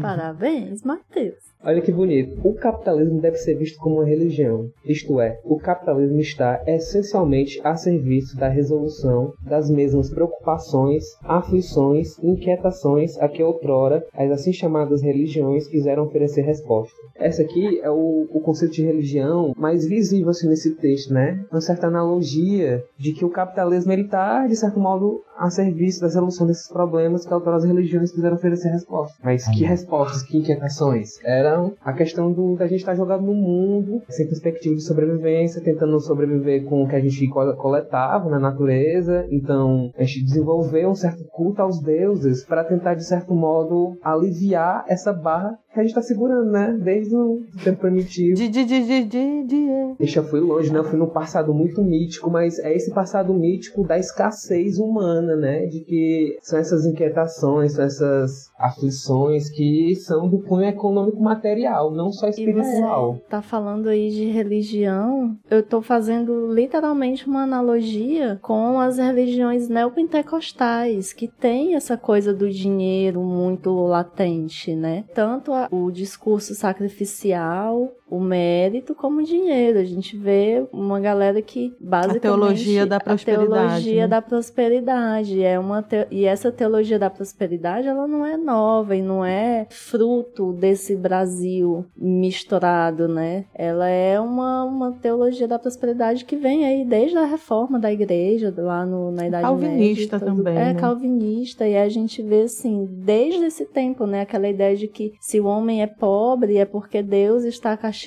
[0.00, 1.54] Parabéns, Matheus.
[1.62, 2.38] Olha que bonito.
[2.46, 4.68] O capitalismo deve ser visto como uma religião.
[4.84, 13.18] Isto é, o capitalismo está essencialmente a serviço da resolução das mesmas preocupações, aflições inquietações
[13.18, 16.94] a que outrora as assim chamadas religiões quiseram oferecer resposta.
[17.16, 21.42] Essa aqui é o, o conceito de religião mais visível assim, nesse texto, né?
[21.50, 26.06] Uma certa analogia de que o capitalismo ele está, de certo modo, a serviço da
[26.06, 26.93] resolução desses problemas
[27.26, 29.16] que outrora as religiões quiseram oferecer resposta.
[29.22, 31.18] Mas que respostas, que inquietações?
[31.24, 35.62] Era a questão do, da gente estar tá jogado no mundo, sem perspectiva de sobrevivência,
[35.62, 39.26] tentando sobreviver com o que a gente coletava na natureza.
[39.30, 44.84] Então, a gente desenvolveu um certo culto aos deuses para tentar, de certo modo, aliviar
[44.88, 46.78] essa barra que a gente tá segurando, né?
[46.80, 48.36] Desde o tempo primitivo.
[48.36, 49.66] De, de, de, de, de, de.
[49.98, 50.78] Eu já fui longe, né?
[50.78, 55.66] Eu fui num passado muito mítico, mas é esse passado mítico da escassez humana, né?
[55.66, 62.10] De que são essas inquietações, são essas aflições que são do cunho econômico material, não
[62.10, 63.14] só espiritual.
[63.14, 69.68] Você tá falando aí de religião, eu tô fazendo literalmente uma analogia com as religiões
[69.68, 75.04] neopentecostais, que tem essa coisa do dinheiro muito latente, né?
[75.14, 79.78] Tanto o discurso sacrificial, o mérito como dinheiro.
[79.78, 84.08] A gente vê uma galera que basicamente a teologia da prosperidade, a teologia né?
[84.08, 86.06] da prosperidade é uma te...
[86.10, 91.84] e essa teologia da prosperidade ela não é nova e não é fruto desse Brasil
[91.96, 93.46] misturado, né?
[93.52, 98.54] Ela é uma, uma teologia da prosperidade que vem aí desde a reforma da igreja
[98.56, 100.74] lá no, na idade calvinista média, também, é né?
[100.74, 104.20] calvinista e a gente vê assim desde esse tempo, né?
[104.20, 108.03] Aquela ideia de que se o homem é pobre é porque Deus está castigando,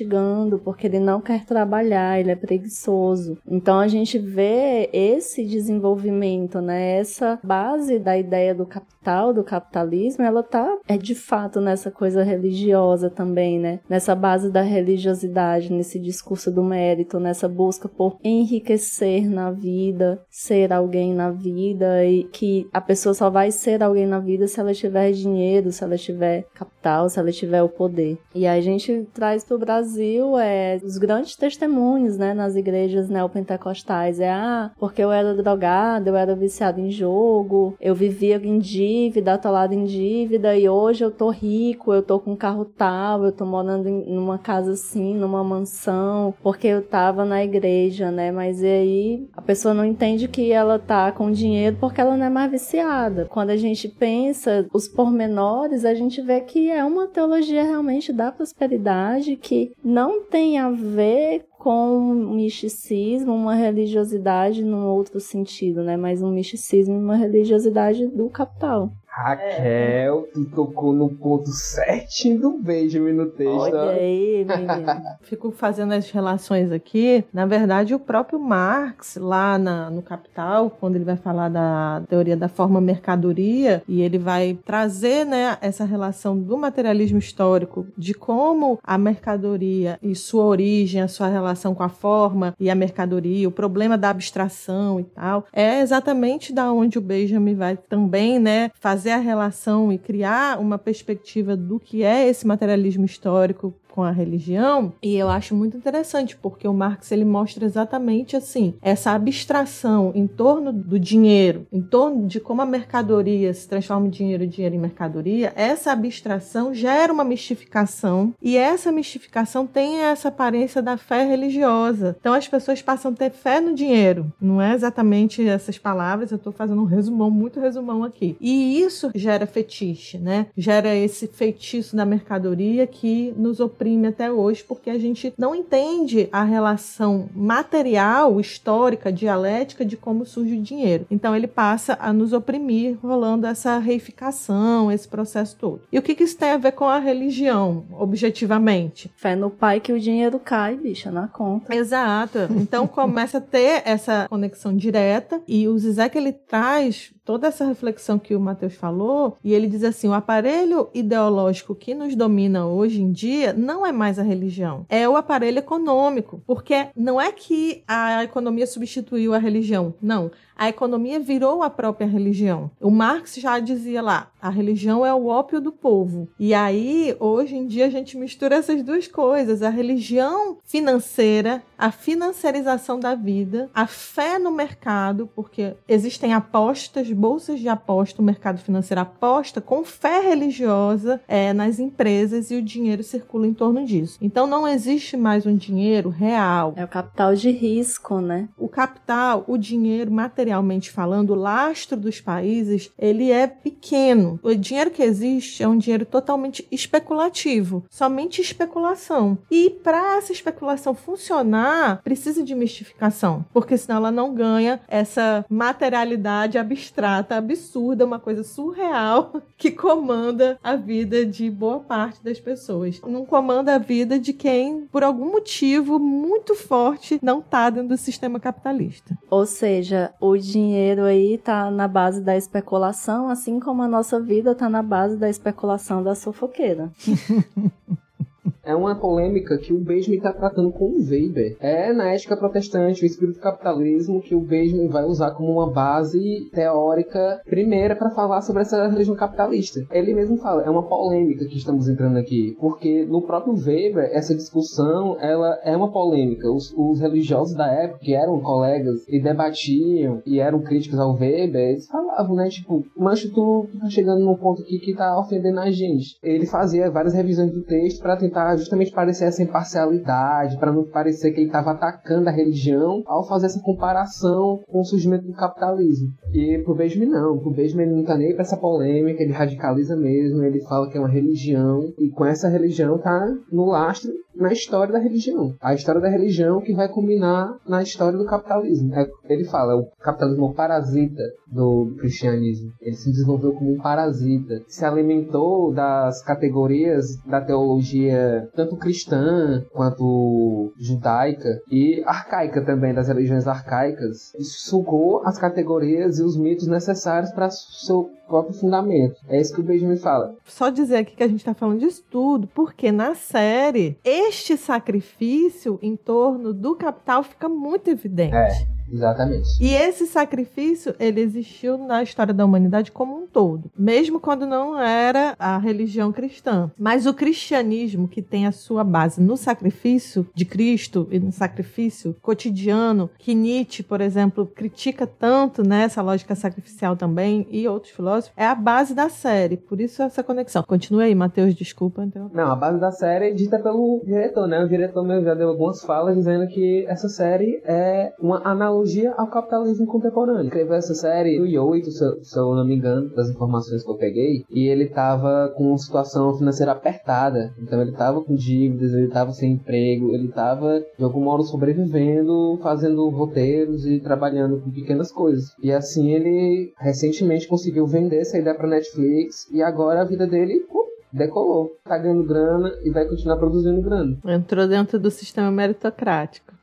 [0.64, 3.38] porque ele não quer trabalhar, ele é preguiçoso.
[3.48, 6.98] Então a gente vê esse desenvolvimento, né?
[6.98, 12.24] Essa base da ideia do capital, do capitalismo, ela tá é de fato nessa coisa
[12.24, 13.80] religiosa também, né?
[13.90, 20.74] Nessa base da religiosidade, nesse discurso do mérito, nessa busca por enriquecer na vida, ser
[20.74, 24.74] alguém na vida e que a pessoa só vai ser alguém na vida se ela
[24.74, 28.18] tiver dinheiro, se ela tiver capital, se ela tiver o poder.
[28.34, 33.10] E aí a gente traz para o Brasil é, os grandes testemunhos, né, nas igrejas
[33.10, 34.20] neopentecostais.
[34.20, 39.36] É, ah, porque eu era drogado, eu era viciado em jogo, eu vivia em dívida,
[39.36, 43.32] atolado em dívida, e hoje eu tô rico, eu tô com um carro tal, eu
[43.32, 48.32] tô morando em numa casa assim, numa mansão, porque eu tava na igreja, né?
[48.32, 52.30] Mas aí a pessoa não entende que ela tá com dinheiro porque ela não é
[52.30, 53.26] mais viciada.
[53.30, 58.32] Quando a gente pensa os pormenores, a gente vê que é uma teologia realmente da
[58.32, 65.97] prosperidade que não tem a ver com misticismo, uma religiosidade num outro sentido, né?
[65.97, 68.91] Mas um misticismo e uma religiosidade do capital.
[69.17, 73.51] Raquel, tu tocou no ponto certinho do Benjamin no texto.
[73.51, 75.01] Olha aí, menino.
[75.23, 77.23] Fico fazendo as relações aqui.
[77.34, 82.38] Na verdade, o próprio Marx, lá na- no Capital, quando ele vai falar da teoria
[82.38, 88.80] da forma mercadoria, e ele vai trazer né, essa relação do materialismo histórico, de como
[88.84, 93.51] a mercadoria e sua origem, a sua relação com a forma e a mercadoria, o
[93.51, 99.07] problema da abstração e tal, é exatamente da onde o Benjamin vai também né, fazer
[99.12, 104.94] a relação e criar uma perspectiva do que é esse materialismo histórico com a religião,
[105.02, 110.28] e eu acho muito interessante, porque o Marx ele mostra exatamente assim, essa abstração em
[110.28, 114.80] torno do dinheiro, em torno de como a mercadoria se transforma em dinheiro, dinheiro em
[114.80, 122.16] mercadoria, essa abstração gera uma mistificação, e essa mistificação tem essa aparência da fé religiosa.
[122.20, 126.38] Então as pessoas passam a ter fé no dinheiro, não é exatamente essas palavras, eu
[126.38, 128.38] estou fazendo um resumão, muito resumão aqui.
[128.40, 130.46] E isso gera fetiche, né?
[130.56, 136.28] Gera esse feitiço da mercadoria que nos oprime até hoje, porque a gente não entende
[136.32, 141.06] a relação material, histórica, dialética de como surge o dinheiro.
[141.10, 145.82] Então ele passa a nos oprimir, rolando essa reificação, esse processo todo.
[145.91, 149.12] E o que, que isso tem a ver com a religião, objetivamente?
[149.15, 151.76] Fé no pai que o dinheiro cai, bicha, na conta.
[151.76, 152.39] Exato.
[152.52, 158.18] Então começa a ter essa conexão direta e o Zizek ele traz toda essa reflexão
[158.18, 163.02] que o Matheus falou, e ele diz assim: o aparelho ideológico que nos domina hoje
[163.02, 166.42] em dia não é mais a religião, é o aparelho econômico.
[166.48, 172.08] Porque não é que a economia substituiu a religião, não a economia virou a própria
[172.08, 172.72] religião.
[172.82, 176.28] O Marx já dizia lá, a religião é o ópio do povo.
[176.39, 181.91] E aí, hoje em dia, a gente mistura essas duas coisas: a religião financeira, a
[181.91, 188.60] financiarização da vida, a fé no mercado, porque existem apostas, bolsas de aposta, o mercado
[188.60, 194.17] financeiro aposta com fé religiosa é, nas empresas e o dinheiro circula em torno disso.
[194.22, 196.74] Então, não existe mais um dinheiro real.
[196.76, 198.48] É o capital de risco, né?
[198.58, 204.40] O capital, o dinheiro material materialmente falando, o lastro dos países, ele é pequeno.
[204.42, 209.38] O dinheiro que existe é um dinheiro totalmente especulativo, somente especulação.
[209.52, 216.58] E para essa especulação funcionar, precisa de mistificação, porque senão ela não ganha essa materialidade
[216.58, 223.02] abstrata, absurda, uma coisa surreal que comanda a vida de boa parte das pessoas.
[223.06, 227.98] Não comanda a vida de quem, por algum motivo muito forte, não está dentro do
[227.98, 229.18] sistema capitalista.
[229.30, 234.56] Ou seja, o dinheiro aí tá na base da especulação, assim como a nossa vida
[234.56, 236.91] tá na base da especulação da fofoqueira.
[238.67, 241.56] é uma polêmica que o Benjamin está tratando com o Weber.
[241.62, 245.71] É na ética protestante, o espírito do capitalismo, que o Benjamin vai usar como uma
[245.71, 249.86] base teórica primeira para falar sobre essa religião capitalista.
[249.89, 254.36] Ele mesmo fala, é uma polêmica que estamos entrando aqui, porque no próprio Weber, essa
[254.36, 256.51] discussão, ela é uma polêmica.
[256.51, 261.69] Os, os religiosos da época, que eram colegas e debatiam e eram críticos ao Weber,
[261.69, 265.71] eles falavam, né, tipo, mancho, tu, tá chegando num ponto aqui que tá ofendendo a
[265.71, 266.17] gente.
[266.21, 271.32] Ele fazia várias revisões do texto para tentar justamente parecer essa imparcialidade, para não parecer
[271.32, 276.10] que ele estava atacando a religião ao fazer essa comparação com o surgimento do capitalismo.
[276.34, 279.96] E pro Benjamin não, pro Benjamin ele não tá nem pra essa polêmica, ele radicaliza
[279.96, 284.54] mesmo, ele fala que é uma religião, e com essa religião tá no lastro na
[284.54, 285.56] história da religião.
[285.60, 288.93] A história da religião que vai culminar na história do capitalismo.
[288.93, 292.72] É, ele fala, o capitalismo é um parasita do cristianismo.
[292.82, 294.62] Ele se desenvolveu como um parasita.
[294.68, 303.48] Se alimentou das categorias da teologia tanto cristã quanto judaica e arcaica também, das religiões
[303.48, 304.34] arcaicas.
[304.36, 309.16] E sugou as categorias e os mitos necessários para seu próprio fundamento.
[309.28, 310.36] É isso que o Benjamin fala.
[310.46, 315.80] Só dizer aqui que a gente está falando disso tudo, porque na série, este sacrifício
[315.82, 318.36] em torno do capital fica muito evidente.
[318.36, 318.77] É.
[318.91, 319.62] Exatamente.
[319.62, 324.80] E esse sacrifício, ele existiu na história da humanidade como um todo, mesmo quando não
[324.80, 326.71] era a religião cristã.
[326.78, 332.15] Mas o cristianismo, que tem a sua base no sacrifício de Cristo e no sacrifício
[332.21, 338.34] cotidiano, que Nietzsche, por exemplo, critica tanto nessa né, lógica sacrificial também, e outros filósofos,
[338.38, 339.58] é a base da série.
[339.58, 340.63] Por isso essa conexão.
[340.63, 342.04] Continue aí, Matheus, desculpa.
[342.04, 342.30] Então...
[342.34, 344.63] Não, a base da série é dita pelo diretor, né?
[344.63, 349.13] O diretor mesmo já deu algumas falas dizendo que essa série é uma analogia analogia
[349.18, 350.46] ao capitalismo contemporâneo.
[350.46, 353.96] Escreveu essa série em 2008, se, se eu não me engano, das informações que eu
[353.96, 357.54] peguei, e ele tava com uma situação financeira apertada.
[357.60, 362.60] Então ele tava com dívidas, ele tava sem emprego, ele tava de algum modo sobrevivendo,
[362.62, 365.54] fazendo roteiros e trabalhando com pequenas coisas.
[365.62, 370.66] E assim ele recentemente conseguiu vender essa ideia para Netflix e agora a vida dele
[371.12, 371.72] decolou.
[371.84, 374.18] Tá ganhando grana e vai continuar produzindo grana.
[374.26, 376.57] Entrou dentro do sistema meritocrático.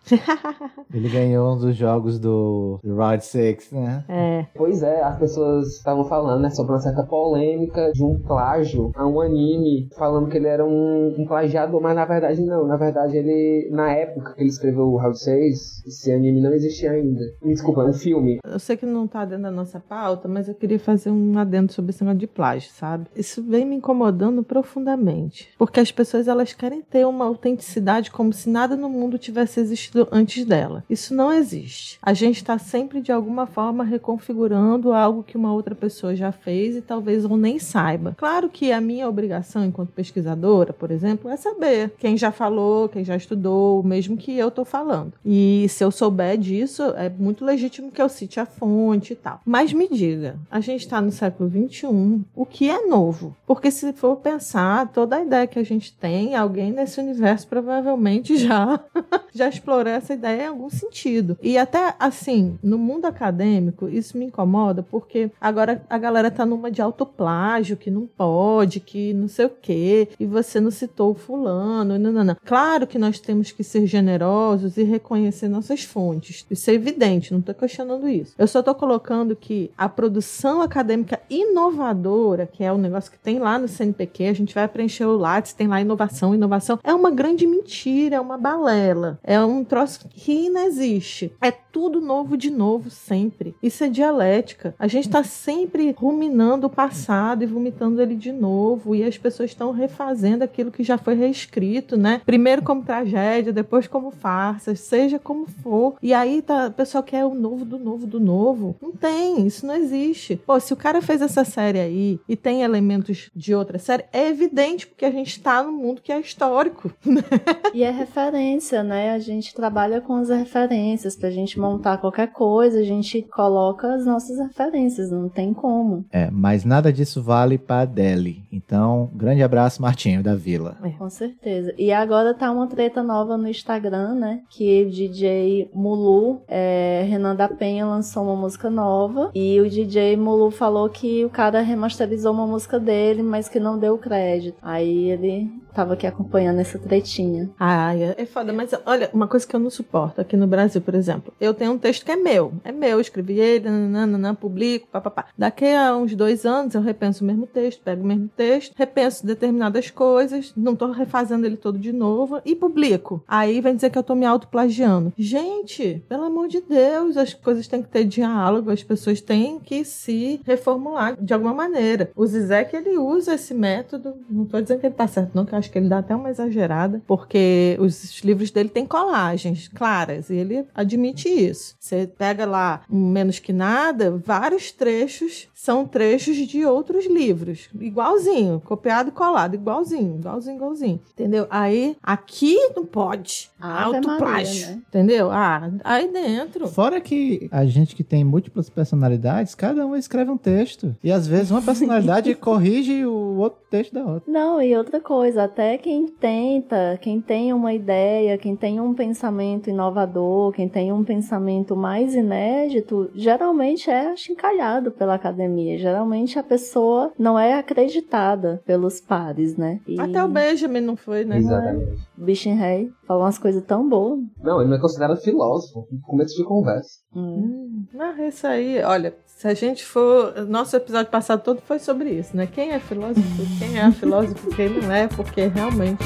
[0.93, 4.05] Ele ganhou um dos jogos do Round 6, né?
[4.09, 4.47] É.
[4.55, 9.07] Pois é, as pessoas estavam falando, né, sobre uma certa polêmica de um plágio a
[9.07, 12.67] um anime, falando que ele era um, um plagiador, mas na verdade não.
[12.67, 16.93] Na verdade, ele, na época que ele escreveu o Round 6, esse anime não existia
[16.93, 17.25] ainda.
[17.43, 18.39] Me desculpa, é um filme.
[18.45, 21.73] Eu sei que não tá dentro da nossa pauta, mas eu queria fazer um adendo
[21.73, 23.07] sobre esse negócio de plágio, sabe?
[23.17, 25.49] Isso vem me incomodando profundamente.
[25.59, 29.94] Porque as pessoas, elas querem ter uma autenticidade como se nada no mundo tivesse existido
[30.11, 30.85] antes dela.
[30.89, 31.99] Isso não existe.
[32.03, 36.77] A gente está sempre de alguma forma reconfigurando algo que uma outra pessoa já fez
[36.77, 38.15] e talvez eu nem saiba.
[38.17, 43.05] Claro que a minha obrigação enquanto pesquisadora, por exemplo, é saber quem já falou, quem
[43.05, 45.13] já estudou, mesmo que eu estou falando.
[45.25, 49.41] E se eu souber disso, é muito legítimo que eu cite a fonte e tal.
[49.45, 53.37] Mas me diga, a gente está no século XXI, o que é novo?
[53.47, 58.37] Porque se for pensar, toda a ideia que a gente tem, alguém nesse universo provavelmente
[58.37, 58.81] já
[59.33, 61.37] já explorou essa ideia em algum sentido.
[61.43, 66.71] E até assim, no mundo acadêmico, isso me incomoda porque agora a galera tá numa
[66.71, 71.15] de autoplágio, que não pode, que não sei o quê, e você não citou o
[71.15, 72.37] fulano, não, não, não.
[72.45, 76.47] Claro que nós temos que ser generosos e reconhecer nossas fontes.
[76.51, 78.35] Isso é evidente, não tô questionando isso.
[78.39, 83.39] Eu só tô colocando que a produção acadêmica inovadora, que é o negócio que tem
[83.39, 87.11] lá no CNPq, a gente vai preencher o Lattes, tem lá inovação, inovação, é uma
[87.11, 89.19] grande mentira, é uma balela.
[89.23, 91.33] É um troço que não existe.
[91.41, 93.57] É tudo novo de novo sempre.
[93.61, 94.77] Isso é dialética.
[94.79, 98.95] A gente está sempre ruminando o passado e vomitando ele de novo.
[98.95, 102.23] E as pessoas estão refazendo aquilo que já foi reescrito, né?
[102.25, 105.97] Primeiro como tragédia, depois como farsa, seja como for.
[106.01, 108.77] E aí tá, o pessoal quer o novo do novo do novo.
[108.81, 110.37] Não tem, isso não existe.
[110.47, 114.29] Pô, se o cara fez essa série aí e tem elementos de outra série, é
[114.29, 116.93] evidente porque a gente tá no mundo que é histórico.
[117.75, 119.11] e é referência, né?
[119.11, 124.05] A gente trabalha com as referências pra gente montar qualquer coisa, a gente coloca as
[124.05, 126.05] nossas referências, não tem como.
[126.13, 128.43] É, mas nada disso vale pra Adele.
[128.53, 130.77] Então, grande abraço, Martinho, da Vila.
[130.83, 130.91] É.
[130.91, 131.75] Com certeza.
[131.79, 134.41] E agora tá uma treta nova no Instagram, né?
[134.51, 139.31] Que o DJ Mulu, é, Renan da Penha, lançou uma música nova.
[139.35, 143.79] E o DJ Mulu falou que o cara remasterizou uma música dele, mas que não
[143.79, 144.59] deu crédito.
[144.63, 147.51] Aí ele tava aqui acompanhando essa tretinha.
[147.59, 150.95] Ai, é foda, mas olha, uma coisa que eu não suporto aqui no Brasil, por
[150.95, 151.33] exemplo.
[151.41, 152.53] Eu tenho um texto que é meu.
[152.65, 155.27] É meu, escrevi ele, nananana, publico, papapá.
[155.37, 159.27] Daqui a uns dois anos eu repenso o mesmo texto, pego o mesmo texto, repenso
[159.27, 163.23] determinadas coisas, não tô refazendo ele todo de novo e publico.
[163.27, 165.13] Aí vem dizer que eu tô me autoplagiando.
[165.17, 169.85] Gente, pelo amor de Deus, as coisas têm que ter diálogo, as pessoas têm que
[169.85, 172.11] se reformular de alguma maneira.
[172.17, 175.55] O Zizek, ele usa esse método, não tô dizendo que ele tá certo, não, que
[175.55, 180.31] eu acho que ele dá até uma exagerada, porque os livros dele têm colagens claras
[180.31, 181.44] e ele admite isso.
[181.53, 189.09] Você pega lá menos que nada, vários trechos são trechos de outros livros, igualzinho, copiado
[189.09, 191.01] e colado, igualzinho, igualzinho, igualzinho.
[191.13, 191.47] Entendeu?
[191.49, 193.51] Aí aqui não pode.
[193.59, 194.67] Autoplágio.
[194.67, 194.83] Né?
[194.89, 195.31] Entendeu?
[195.31, 196.69] Ah, aí dentro.
[196.69, 200.95] Fora que a gente que tem múltiplas personalidades, cada um escreve um texto.
[201.03, 204.31] E às vezes uma personalidade corrige o outro texto da outra.
[204.31, 209.71] Não, e outra coisa, até quem tenta, quem tem uma ideia, quem tem um pensamento
[209.71, 211.34] inovador, quem tem um pensamento
[211.75, 215.79] mais inédito, geralmente é achincalhado pela academia.
[215.79, 219.81] Geralmente a pessoa não é acreditada pelos pares, né?
[219.87, 220.01] E...
[220.01, 221.39] Até o Benjamin não foi, né?
[221.39, 222.03] Exatamente.
[222.17, 224.21] Bichin Rei falou umas coisas tão boas.
[224.43, 225.87] Não, ele não é considerado filósofo.
[226.03, 227.01] Começo de conversa.
[227.15, 227.85] Hum.
[227.99, 230.47] Ah, isso aí, olha, se a gente for.
[230.47, 232.47] Nosso episódio passado todo foi sobre isso, né?
[232.47, 236.03] Quem é filósofo, quem é filósofo, quem não é, porque realmente.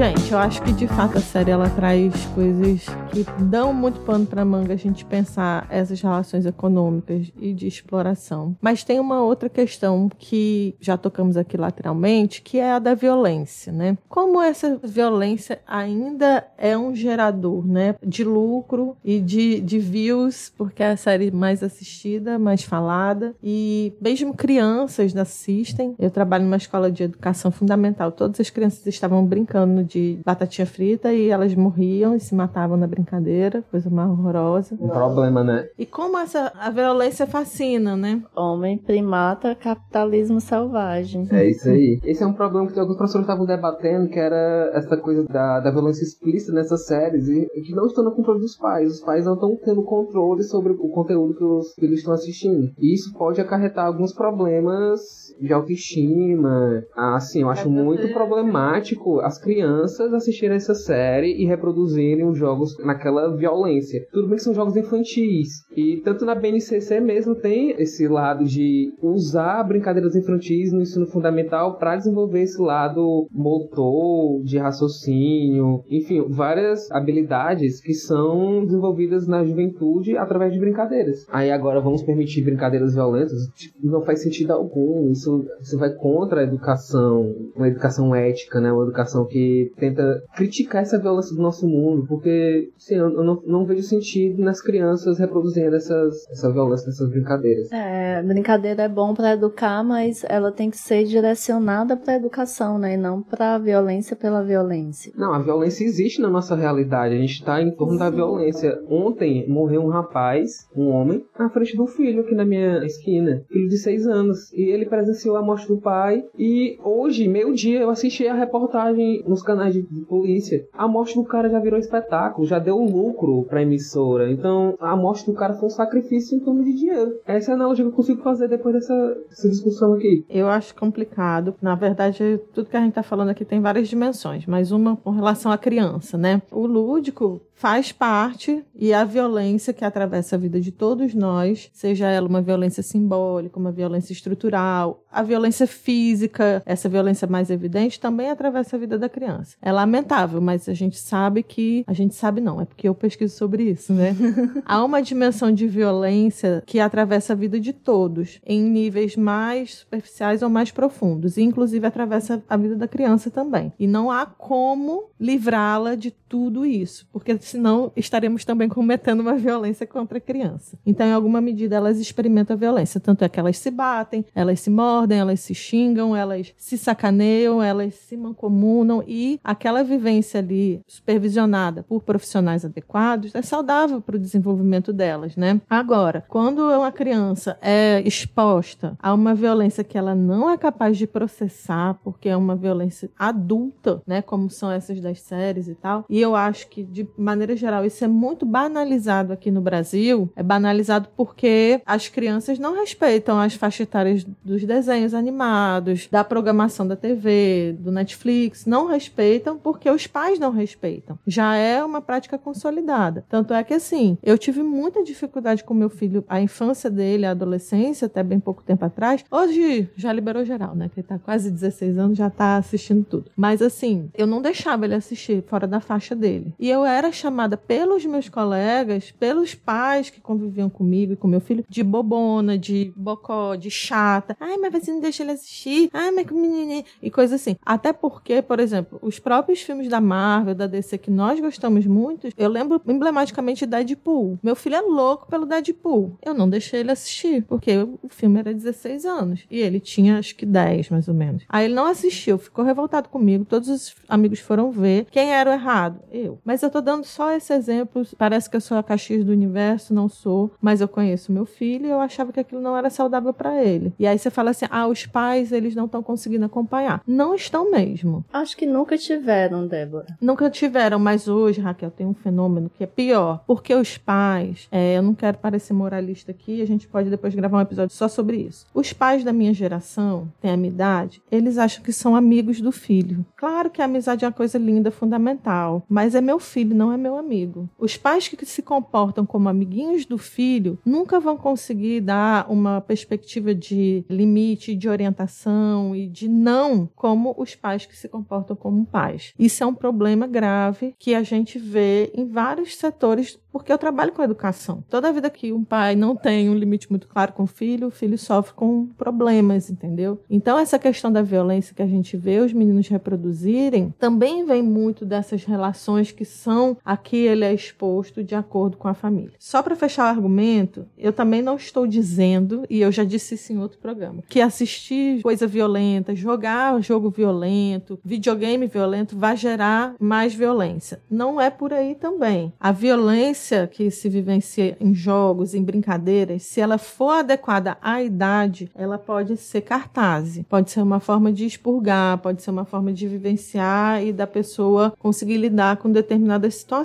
[0.00, 4.24] Gente, eu acho que de fato a série ela traz coisas que dão muito pano
[4.24, 8.56] para manga a gente pensar essas relações econômicas e de exploração.
[8.62, 13.74] Mas tem uma outra questão que já tocamos aqui lateralmente, que é a da violência,
[13.74, 13.98] né?
[14.08, 20.82] Como essa violência ainda é um gerador, né, de lucro e de, de views, porque
[20.82, 25.94] é a série mais assistida, mais falada e mesmo crianças assistem.
[25.98, 31.12] Eu trabalho numa escola de educação fundamental, todas as crianças estavam brincando de batatinha frita
[31.12, 34.76] e elas morriam e se matavam na brincadeira, coisa mais horrorosa.
[34.80, 35.68] Um problema, né?
[35.78, 38.22] E como essa a violência fascina, né?
[38.34, 41.26] Homem, primata, capitalismo selvagem.
[41.30, 41.98] É isso aí.
[42.04, 45.70] Esse é um problema que alguns professores estavam debatendo, que era essa coisa da, da
[45.70, 48.92] violência explícita nessas séries e, e que não estão no controle dos pais.
[48.92, 52.70] Os pais não estão tendo controle sobre o conteúdo que os filhos estão assistindo.
[52.78, 55.00] E isso pode acarretar alguns problemas
[55.40, 56.84] de autoestima.
[56.94, 62.76] Assim, eu acho muito problemático as crianças crianças assistirem essa série e reproduzirem os jogos
[62.78, 64.06] naquela violência.
[64.12, 65.64] Tudo bem que são jogos infantis.
[65.74, 71.78] E tanto na BNCC mesmo tem esse lado de usar brincadeiras infantis no ensino fundamental
[71.78, 80.16] para desenvolver esse lado motor, de raciocínio, enfim, várias habilidades que são desenvolvidas na juventude
[80.16, 81.26] através de brincadeiras.
[81.30, 83.48] Aí agora vamos permitir brincadeiras violentas?
[83.54, 85.10] Tipo, não faz sentido algum.
[85.10, 88.72] Isso, isso vai contra a educação, uma educação ética, né?
[88.72, 93.64] Uma educação que tenta criticar essa violência do nosso mundo, porque sim, eu não, não
[93.64, 97.70] vejo sentido nas crianças reproduzindo essas, essa violência nessas brincadeiras.
[97.72, 102.94] É, brincadeira é bom para educar, mas ela tem que ser direcionada para educação, né?
[102.94, 105.12] E não para violência pela violência.
[105.16, 107.14] Não, a violência existe na nossa realidade.
[107.14, 108.80] A gente está em torno da violência.
[108.88, 113.68] Ontem morreu um rapaz, um homem, na frente do filho aqui na minha esquina, filho
[113.68, 116.24] de seis anos, e ele presenciou a morte do pai.
[116.38, 120.64] E hoje, meio dia, eu assisti a reportagem nos canais de, de polícia.
[120.72, 124.30] A morte do cara já virou espetáculo, já deu lucro para a emissora.
[124.30, 127.18] Então, a morte do cara foi um sacrifício em torno de dinheiro.
[127.26, 130.24] Essa é a analogia que eu consigo fazer depois dessa, dessa discussão aqui.
[130.28, 131.54] Eu acho complicado.
[131.60, 135.10] Na verdade, tudo que a gente está falando aqui tem várias dimensões, mas uma com
[135.10, 136.42] relação à criança, né?
[136.50, 142.08] O lúdico faz parte e a violência que atravessa a vida de todos nós, seja
[142.08, 148.30] ela uma violência simbólica, uma violência estrutural, a violência física, essa violência mais evidente, também
[148.30, 149.58] atravessa a vida da criança.
[149.60, 151.84] É lamentável, mas a gente sabe que.
[151.86, 154.16] A gente sabe não, é porque eu pesquiso sobre isso, né?
[154.64, 160.40] Há uma dimensão de violência que atravessa a vida de todos, em níveis mais superficiais
[160.40, 163.70] ou mais profundos, e inclusive atravessa a vida da criança também.
[163.78, 169.86] E não há como livrá-la de tudo isso, porque senão estaremos também cometendo uma violência
[169.86, 170.78] contra a criança.
[170.84, 173.00] Então, em alguma medida, elas experimentam a violência.
[173.00, 177.62] Tanto é que elas se batem, elas se mordem, elas se xingam, elas se sacaneiam,
[177.62, 184.18] elas se mancomunam e aquela vivência ali supervisionada por profissionais adequados é saudável para o
[184.18, 185.60] desenvolvimento delas, né?
[185.68, 191.06] Agora, quando uma criança é exposta a uma violência que ela não é capaz de
[191.06, 196.20] processar, porque é uma violência adulta, né, como são essas das séries e tal, e
[196.20, 200.30] eu acho que de maneira maneira geral, isso é muito banalizado aqui no Brasil.
[200.36, 206.86] É banalizado porque as crianças não respeitam as faixas etárias dos desenhos animados, da programação
[206.86, 211.18] da TV, do Netflix, não respeitam porque os pais não respeitam.
[211.26, 213.24] Já é uma prática consolidada.
[213.28, 217.30] Tanto é que assim, eu tive muita dificuldade com meu filho, a infância dele, a
[217.30, 219.24] adolescência, até bem pouco tempo atrás.
[219.30, 220.90] Hoje já liberou geral, né?
[220.92, 223.30] Que ele tá quase 16 anos, já tá assistindo tudo.
[223.34, 226.52] Mas assim, eu não deixava ele assistir fora da faixa dele.
[226.58, 231.28] E eu era chamada chamada pelos meus colegas, pelos pais que conviviam comigo e com
[231.28, 234.36] meu filho, de bobona, de bocó, de chata.
[234.40, 235.88] Ai, mas você não deixa ele assistir.
[235.92, 236.84] Ai, mas que menino.
[237.00, 237.56] E coisa assim.
[237.64, 242.28] Até porque, por exemplo, os próprios filmes da Marvel, da DC que nós gostamos muito,
[242.36, 244.38] eu lembro emblematicamente de Deadpool.
[244.42, 246.18] Meu filho é louco pelo Deadpool.
[246.22, 249.46] Eu não deixei ele assistir, porque o filme era 16 anos.
[249.50, 251.44] E ele tinha acho que 10, mais ou menos.
[251.48, 253.44] Aí ele não assistiu, ficou revoltado comigo.
[253.44, 255.06] Todos os amigos foram ver.
[255.10, 256.00] Quem era o errado?
[256.10, 256.40] Eu.
[256.44, 258.02] Mas eu tô dando só só esse exemplo.
[258.16, 261.84] Parece que eu sou a Caxias do universo, não sou, mas eu conheço meu filho
[261.84, 263.92] e eu achava que aquilo não era saudável para ele.
[263.98, 267.02] E aí você fala assim: ah, os pais, eles não estão conseguindo acompanhar.
[267.06, 268.24] Não estão mesmo.
[268.32, 270.16] Acho que nunca tiveram, Débora.
[270.18, 273.44] Nunca tiveram, mas hoje, Raquel, tem um fenômeno que é pior.
[273.46, 277.58] Porque os pais, é, eu não quero parecer moralista aqui, a gente pode depois gravar
[277.58, 278.64] um episódio só sobre isso.
[278.72, 282.72] Os pais da minha geração, têm a minha idade, eles acham que são amigos do
[282.72, 283.26] filho.
[283.36, 286.96] Claro que a amizade é uma coisa linda, fundamental, mas é meu filho, não é
[287.00, 287.68] meu amigo.
[287.78, 293.54] Os pais que se comportam como amiguinhos do filho nunca vão conseguir dar uma perspectiva
[293.54, 299.32] de limite, de orientação e de não como os pais que se comportam como pais.
[299.38, 304.12] Isso é um problema grave que a gente vê em vários setores porque eu trabalho
[304.12, 304.84] com educação.
[304.88, 307.90] Toda vida que um pai não tem um limite muito claro com o filho, o
[307.90, 310.20] filho sofre com problemas, entendeu?
[310.30, 315.04] Então, essa questão da violência que a gente vê os meninos reproduzirem também vem muito
[315.04, 319.30] dessas relações que são aqui ele é exposto de acordo com a família.
[319.38, 323.52] Só para fechar o argumento, eu também não estou dizendo, e eu já disse isso
[323.52, 330.34] em outro programa, que assistir coisa violenta, jogar jogo violento, videogame violento vai gerar mais
[330.34, 331.00] violência.
[331.08, 332.52] Não é por aí também.
[332.58, 338.68] A violência que se vivencia em jogos, em brincadeiras, se ela for adequada à idade,
[338.74, 343.06] ela pode ser cartaz, pode ser uma forma de expurgar, pode ser uma forma de
[343.06, 346.79] vivenciar e da pessoa conseguir lidar com determinadas situações.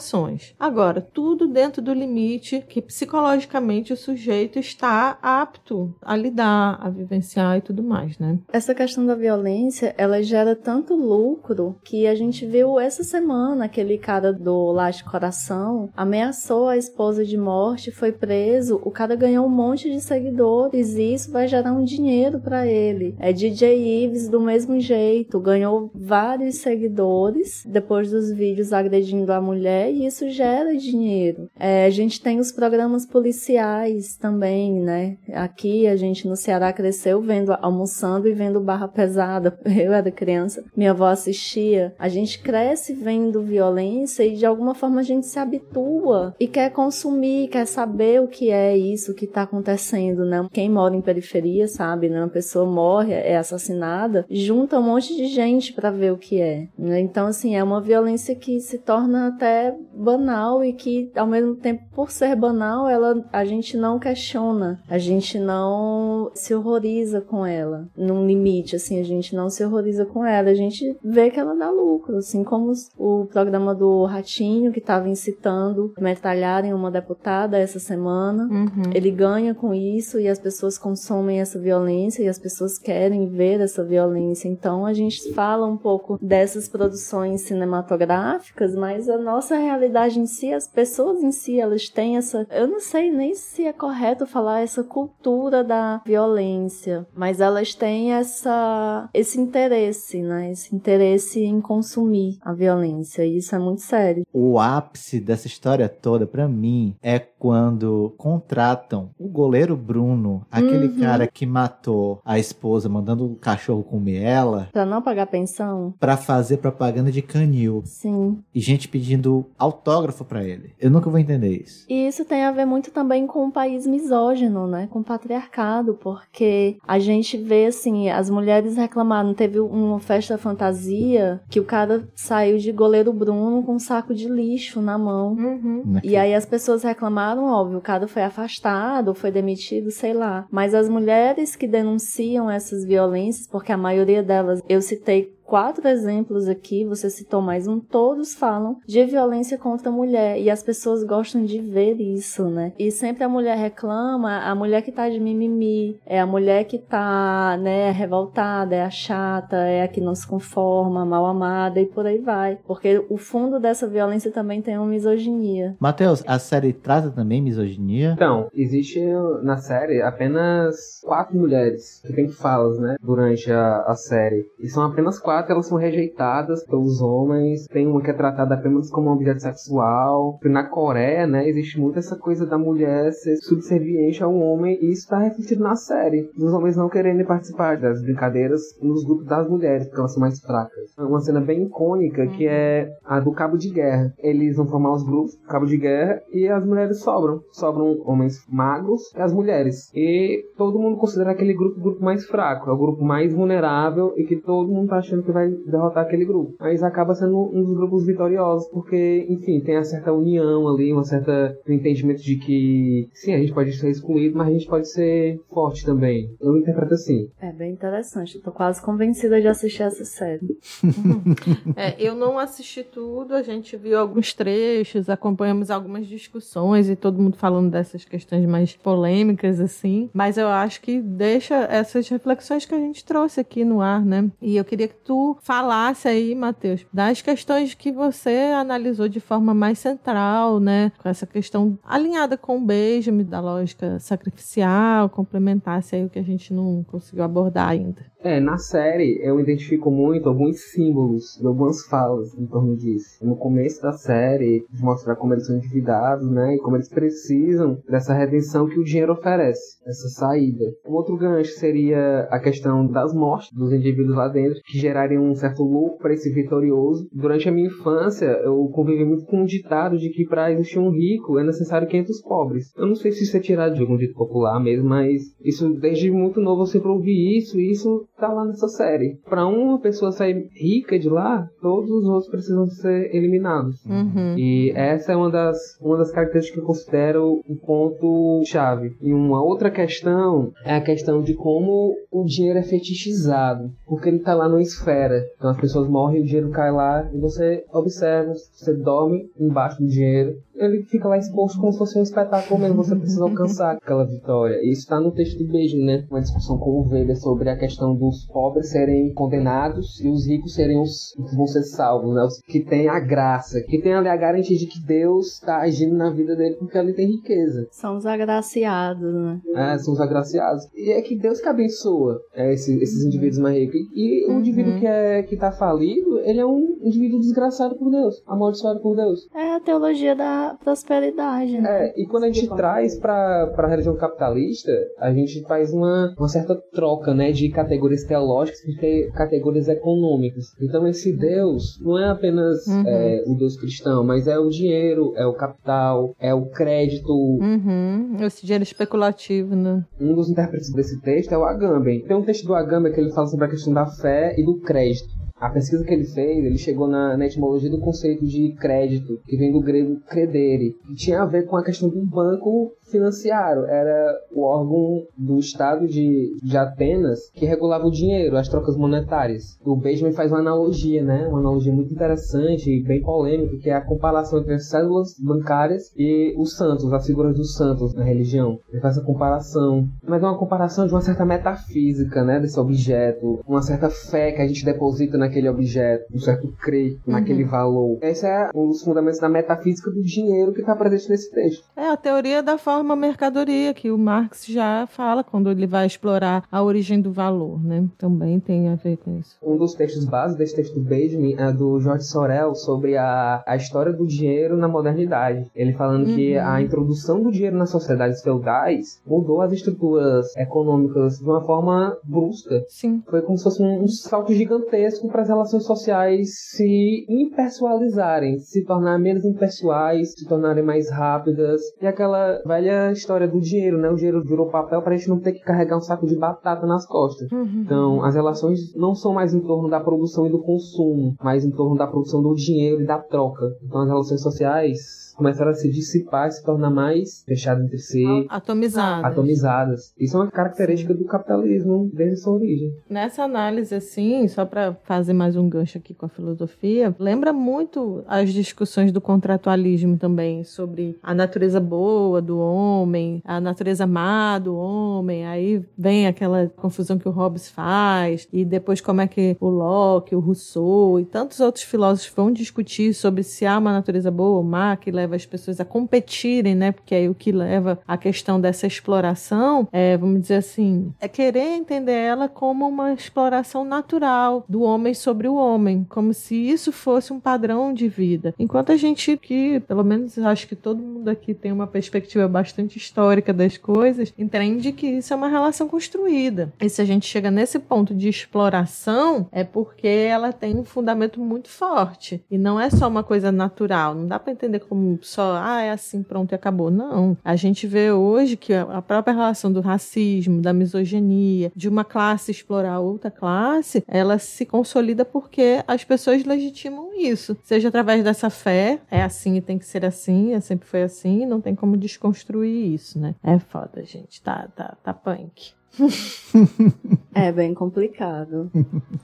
[0.59, 7.57] Agora, tudo dentro do limite que psicologicamente o sujeito está apto a lidar, a vivenciar
[7.57, 8.39] e tudo mais, né?
[8.51, 13.97] Essa questão da violência, ela gera tanto lucro que a gente viu essa semana aquele
[13.97, 19.49] cara do Laje Coração ameaçou a esposa de morte, foi preso, o cara ganhou um
[19.49, 23.15] monte de seguidores e isso vai gerar um dinheiro para ele.
[23.19, 29.84] É DJ Ives do mesmo jeito, ganhou vários seguidores depois dos vídeos agredindo a mulher
[29.91, 31.49] e isso gera dinheiro.
[31.59, 35.17] É, a gente tem os programas policiais também, né?
[35.33, 39.57] Aqui a gente no Ceará cresceu vendo, almoçando e vendo barra pesada.
[39.65, 41.93] Eu era criança, minha avó assistia.
[41.99, 46.47] A gente cresce vendo violência e de alguma forma forma a gente se habitua e
[46.47, 50.47] quer consumir, quer saber o que é isso que está acontecendo, né?
[50.53, 52.19] Quem mora em periferia sabe, né?
[52.19, 56.67] Uma pessoa morre, é assassinada, junta um monte de gente para ver o que é.
[56.77, 56.99] Né?
[56.99, 61.83] Então, assim, é uma violência que se torna até banal e que, ao mesmo tempo,
[61.93, 67.87] por ser banal, ela, a gente não questiona, a gente não se horroriza com ela,
[67.95, 71.55] num limite, assim, a gente não se horroriza com ela, a gente vê que ela
[71.55, 77.79] dá lucro, assim como o programa do Ratinho, que estava incitando metralharem uma deputada essa
[77.79, 78.91] semana, uhum.
[78.93, 83.61] ele ganha com isso e as pessoas consomem essa violência e as pessoas querem ver
[83.61, 90.19] essa violência, então a gente fala um pouco dessas produções cinematográficas, mas a nossa realidade
[90.19, 93.73] em si, as pessoas em si, elas têm essa, eu não sei nem se é
[93.73, 100.51] correto falar essa cultura da violência, mas elas têm essa esse interesse, né?
[100.51, 104.25] Esse interesse em consumir a violência, e isso é muito sério.
[104.31, 110.99] O ápice dessa história toda para mim é quando contratam o goleiro Bruno, aquele uhum.
[110.99, 116.17] cara que matou a esposa mandando o cachorro comer ela, para não pagar pensão, para
[116.17, 117.81] fazer propaganda de canil.
[117.85, 118.39] Sim.
[118.53, 120.73] E gente pedindo autógrafo para ele.
[120.79, 121.85] Eu nunca vou entender isso.
[121.89, 124.87] E isso tem a ver muito também com o país misógino, né?
[124.91, 131.41] Com o patriarcado, porque a gente vê assim, as mulheres reclamaram, teve uma festa fantasia
[131.49, 135.33] que o cara saiu de goleiro Bruno com um saco de lixo na mão.
[135.33, 135.99] Uhum.
[136.03, 140.45] E aí as pessoas reclamaram, óbvio, o cara foi afastado, foi demitido, sei lá.
[140.51, 146.47] Mas as mulheres que denunciam essas violências, porque a maioria delas, eu citei quatro exemplos
[146.47, 151.03] aqui, você citou mais um, todos falam de violência contra a mulher e as pessoas
[151.03, 152.73] gostam de ver isso, né?
[152.77, 156.79] E sempre a mulher reclama, a mulher que tá de mimimi, é a mulher que
[156.79, 161.85] tá, né, revoltada, é a chata, é a que não se conforma, mal amada e
[161.85, 162.57] por aí vai.
[162.65, 165.75] Porque o fundo dessa violência também tem uma misoginia.
[165.79, 168.13] Matheus, a série trata também misoginia?
[168.13, 168.99] Então, existe
[169.43, 174.49] na série apenas quatro mulheres que têm falas, né, durante a, a série.
[174.59, 177.67] E são apenas quatro quatro elas são rejeitadas pelos homens.
[177.67, 180.39] Tem uma que é tratada apenas como um objeto sexual.
[180.45, 185.03] Na Coreia, né, existe muito essa coisa da mulher ser subserviente ao homem e isso
[185.03, 186.29] está refletido na série.
[186.37, 190.39] Os homens não querendo participar das brincadeiras nos grupos das mulheres, porque elas são mais
[190.39, 190.93] fracas.
[190.97, 194.13] Uma cena bem icônica que é a do cabo de guerra.
[194.19, 197.41] Eles vão formar os grupos, cabo de guerra, e as mulheres sobram.
[197.51, 199.91] Sobram homens magros e as mulheres.
[199.93, 204.13] E todo mundo considera aquele grupo o grupo mais fraco, é o grupo mais vulnerável
[204.15, 206.55] e que todo mundo tá achando que vai derrotar aquele grupo.
[206.59, 211.03] Mas acaba sendo um dos grupos vitoriosos, porque, enfim, tem uma certa união ali, uma
[211.03, 214.89] certa um entendimento de que, sim, a gente pode ser excluído, mas a gente pode
[214.89, 216.29] ser forte também.
[216.39, 217.29] Eu interpreto assim.
[217.41, 218.35] É bem interessante.
[218.35, 220.57] Eu tô quase convencida de assistir essa série.
[221.75, 227.21] é, eu não assisti tudo, a gente viu alguns trechos, acompanhamos algumas discussões e todo
[227.21, 230.09] mundo falando dessas questões mais polêmicas, assim.
[230.13, 234.29] Mas eu acho que deixa essas reflexões que a gente trouxe aqui no ar, né?
[234.41, 239.21] E eu queria que tu tu falasse aí, Matheus, das questões que você analisou de
[239.21, 240.91] forma mais central, né?
[240.97, 246.23] Com essa questão alinhada com o Benjamin, da lógica sacrificial, complementasse aí o que a
[246.23, 248.05] gente não conseguiu abordar ainda.
[248.25, 253.23] É, na série eu identifico muito alguns símbolos e algumas falas em torno disso.
[253.23, 256.55] No começo da série, de mostrar como eles são endividados, né?
[256.55, 260.65] E como eles precisam dessa redenção que o dinheiro oferece, essa saída.
[260.87, 265.35] Um outro gancho seria a questão das mortes dos indivíduos lá dentro, que gerarem um
[265.35, 267.07] certo lucro para esse vitorioso.
[267.13, 270.89] Durante a minha infância, eu convivi muito com um ditado de que para existir um
[270.89, 272.73] rico é necessário 500 pobres.
[272.75, 276.09] Eu não sei se isso é tirado de algum dito popular mesmo, mas isso desde
[276.09, 279.19] muito novo eu sempre ouvi isso e isso tá lá nessa série.
[279.29, 283.83] Para uma pessoa sair rica de lá, todos os outros precisam ser eliminados.
[283.85, 284.37] Uhum.
[284.37, 288.95] E essa é uma das, uma das características que eu considero um ponto chave.
[289.01, 294.19] E uma outra questão é a questão de como o dinheiro é fetichizado, porque ele
[294.19, 295.25] tá lá numa esfera.
[295.37, 299.87] Então as pessoas morrem, o dinheiro cai lá e você observa, você dorme embaixo do
[299.87, 304.05] dinheiro ele fica lá exposto como se fosse um espetáculo mesmo, você precisa alcançar aquela
[304.05, 304.59] vitória.
[304.61, 306.05] E isso está no texto de Beijo, né?
[306.09, 310.53] Uma discussão com o Weber sobre a questão dos pobres serem condenados e os ricos
[310.53, 312.23] serem os que vão ser salvos, né?
[312.23, 315.95] Os que têm a graça, que têm ali a garantia de que Deus está agindo
[315.95, 317.67] na vida dele porque ele tem riqueza.
[317.71, 319.41] São os agraciados, né?
[319.55, 320.67] É, são os agraciados.
[320.75, 323.79] E é que Deus que abençoa é, esses, esses indivíduos mais ricos.
[323.93, 324.37] E uhum.
[324.37, 328.79] o indivíduo que, é, que tá falido, ele é um indivíduo desgraçado por Deus, amaldiçoado
[328.79, 329.27] por Deus.
[329.33, 331.59] É a teologia da prosperidade.
[331.59, 331.87] Né?
[331.87, 336.27] É, e quando a gente traz pra, pra religião capitalista, a gente faz uma, uma
[336.27, 340.45] certa troca, né, de categorias teológicas e categorias econômicas.
[340.61, 342.83] Então esse Deus não é apenas uhum.
[342.85, 347.11] é, o Deus cristão, mas é o dinheiro, é o capital, é o crédito.
[347.11, 348.17] Uhum.
[348.21, 349.83] Esse dinheiro especulativo, né?
[349.99, 352.03] Um dos intérpretes desse texto é o Agamben.
[352.05, 354.59] Tem um texto do Agamben que ele fala sobre a questão da fé e do
[354.59, 355.24] crédito.
[355.37, 359.35] A pesquisa que ele fez, ele chegou na, na, etimologia do conceito de crédito, que
[359.35, 363.65] vem do grego credere, que tinha a ver com a questão do banco financiário.
[363.65, 369.57] Era o órgão do Estado de, de Atenas que regulava o dinheiro, as trocas monetárias.
[369.63, 371.27] O Benjamin faz uma analogia, né?
[371.27, 375.91] Uma analogia muito interessante e bem polêmica, que é a comparação entre as células bancárias
[375.97, 378.59] e os santos, as figuras dos santos na religião.
[378.71, 379.87] Ele faz essa comparação.
[380.03, 382.39] Mas é uma comparação de uma certa metafísica, né?
[382.39, 387.13] Desse objeto, uma certa fé que a gente deposita naquele objeto, um certo crer uhum.
[387.13, 387.97] naquele valor.
[388.01, 391.65] Esse é um dos fundamentos da metafísica do dinheiro que está presente nesse texto.
[391.75, 395.87] É a teoria da forma uma mercadoria, que o Marx já fala quando ele vai
[395.87, 397.85] explorar a origem do valor, né?
[397.97, 399.35] Também tem a ver com isso.
[399.41, 403.55] Um dos textos básicos desse texto do Benjamin é do Jorge Sorel sobre a, a
[403.55, 405.49] história do dinheiro na modernidade.
[405.55, 406.15] Ele falando uhum.
[406.15, 411.97] que a introdução do dinheiro nas sociedades feudais mudou as estruturas econômicas de uma forma
[412.03, 412.63] brusca.
[412.67, 413.01] Sim.
[413.09, 418.63] Foi como se fosse um, um salto gigantesco para as relações sociais se impessoalizarem, se
[418.63, 421.61] tornarem menos impessoais, se tornarem mais rápidas.
[421.81, 423.89] E aquela velha velha história do dinheiro, né?
[423.89, 426.85] O dinheiro virou papel pra gente não ter que carregar um saco de batata nas
[426.85, 427.31] costas.
[427.31, 427.61] Uhum.
[427.63, 431.51] Então, as relações não são mais em torno da produção e do consumo, mas em
[431.51, 433.45] torno da produção do dinheiro e da troca.
[433.63, 438.05] Então, as relações sociais começaram a se dissipar se tornar mais fechadas entre si.
[438.29, 439.05] Atomizadas.
[439.05, 439.93] Atomizadas.
[439.97, 442.73] Isso é uma característica do capitalismo desde sua origem.
[442.89, 448.03] Nessa análise, assim, só para fazer mais um gancho aqui com a filosofia, lembra muito
[448.07, 454.55] as discussões do contratualismo também, sobre a natureza boa do homem, a natureza má do
[454.55, 459.47] homem, aí vem aquela confusão que o Hobbes faz, e depois como é que o
[459.47, 464.37] Locke, o Rousseau e tantos outros filósofos vão discutir sobre se há uma natureza boa
[464.37, 466.71] ou má que leva leva as pessoas a competirem, né?
[466.71, 471.55] Porque aí o que leva à questão dessa exploração é, vamos dizer assim, é querer
[471.55, 477.13] entender ela como uma exploração natural do homem sobre o homem, como se isso fosse
[477.13, 478.33] um padrão de vida.
[478.39, 482.77] Enquanto a gente que, pelo menos acho que todo mundo aqui tem uma perspectiva bastante
[482.77, 486.51] histórica das coisas, entende que isso é uma relação construída.
[486.59, 491.19] E se a gente chega nesse ponto de exploração, é porque ela tem um fundamento
[491.19, 493.93] muito forte e não é só uma coisa natural.
[493.93, 496.69] Não dá para entender como só, ah, é assim, pronto e acabou.
[496.71, 497.17] Não.
[497.23, 502.31] A gente vê hoje que a própria relação do racismo, da misoginia, de uma classe
[502.31, 507.37] explorar outra classe, ela se consolida porque as pessoas legitimam isso.
[507.43, 511.25] Seja através dessa fé, é assim e tem que ser assim, é sempre foi assim,
[511.25, 513.15] não tem como desconstruir isso, né?
[513.23, 514.21] É foda, gente.
[514.21, 515.53] Tá, tá, tá punk.
[517.13, 518.49] é bem complicado.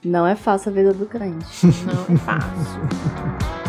[0.04, 1.68] Não é fácil a vida do crente.
[1.86, 3.61] Não é fácil.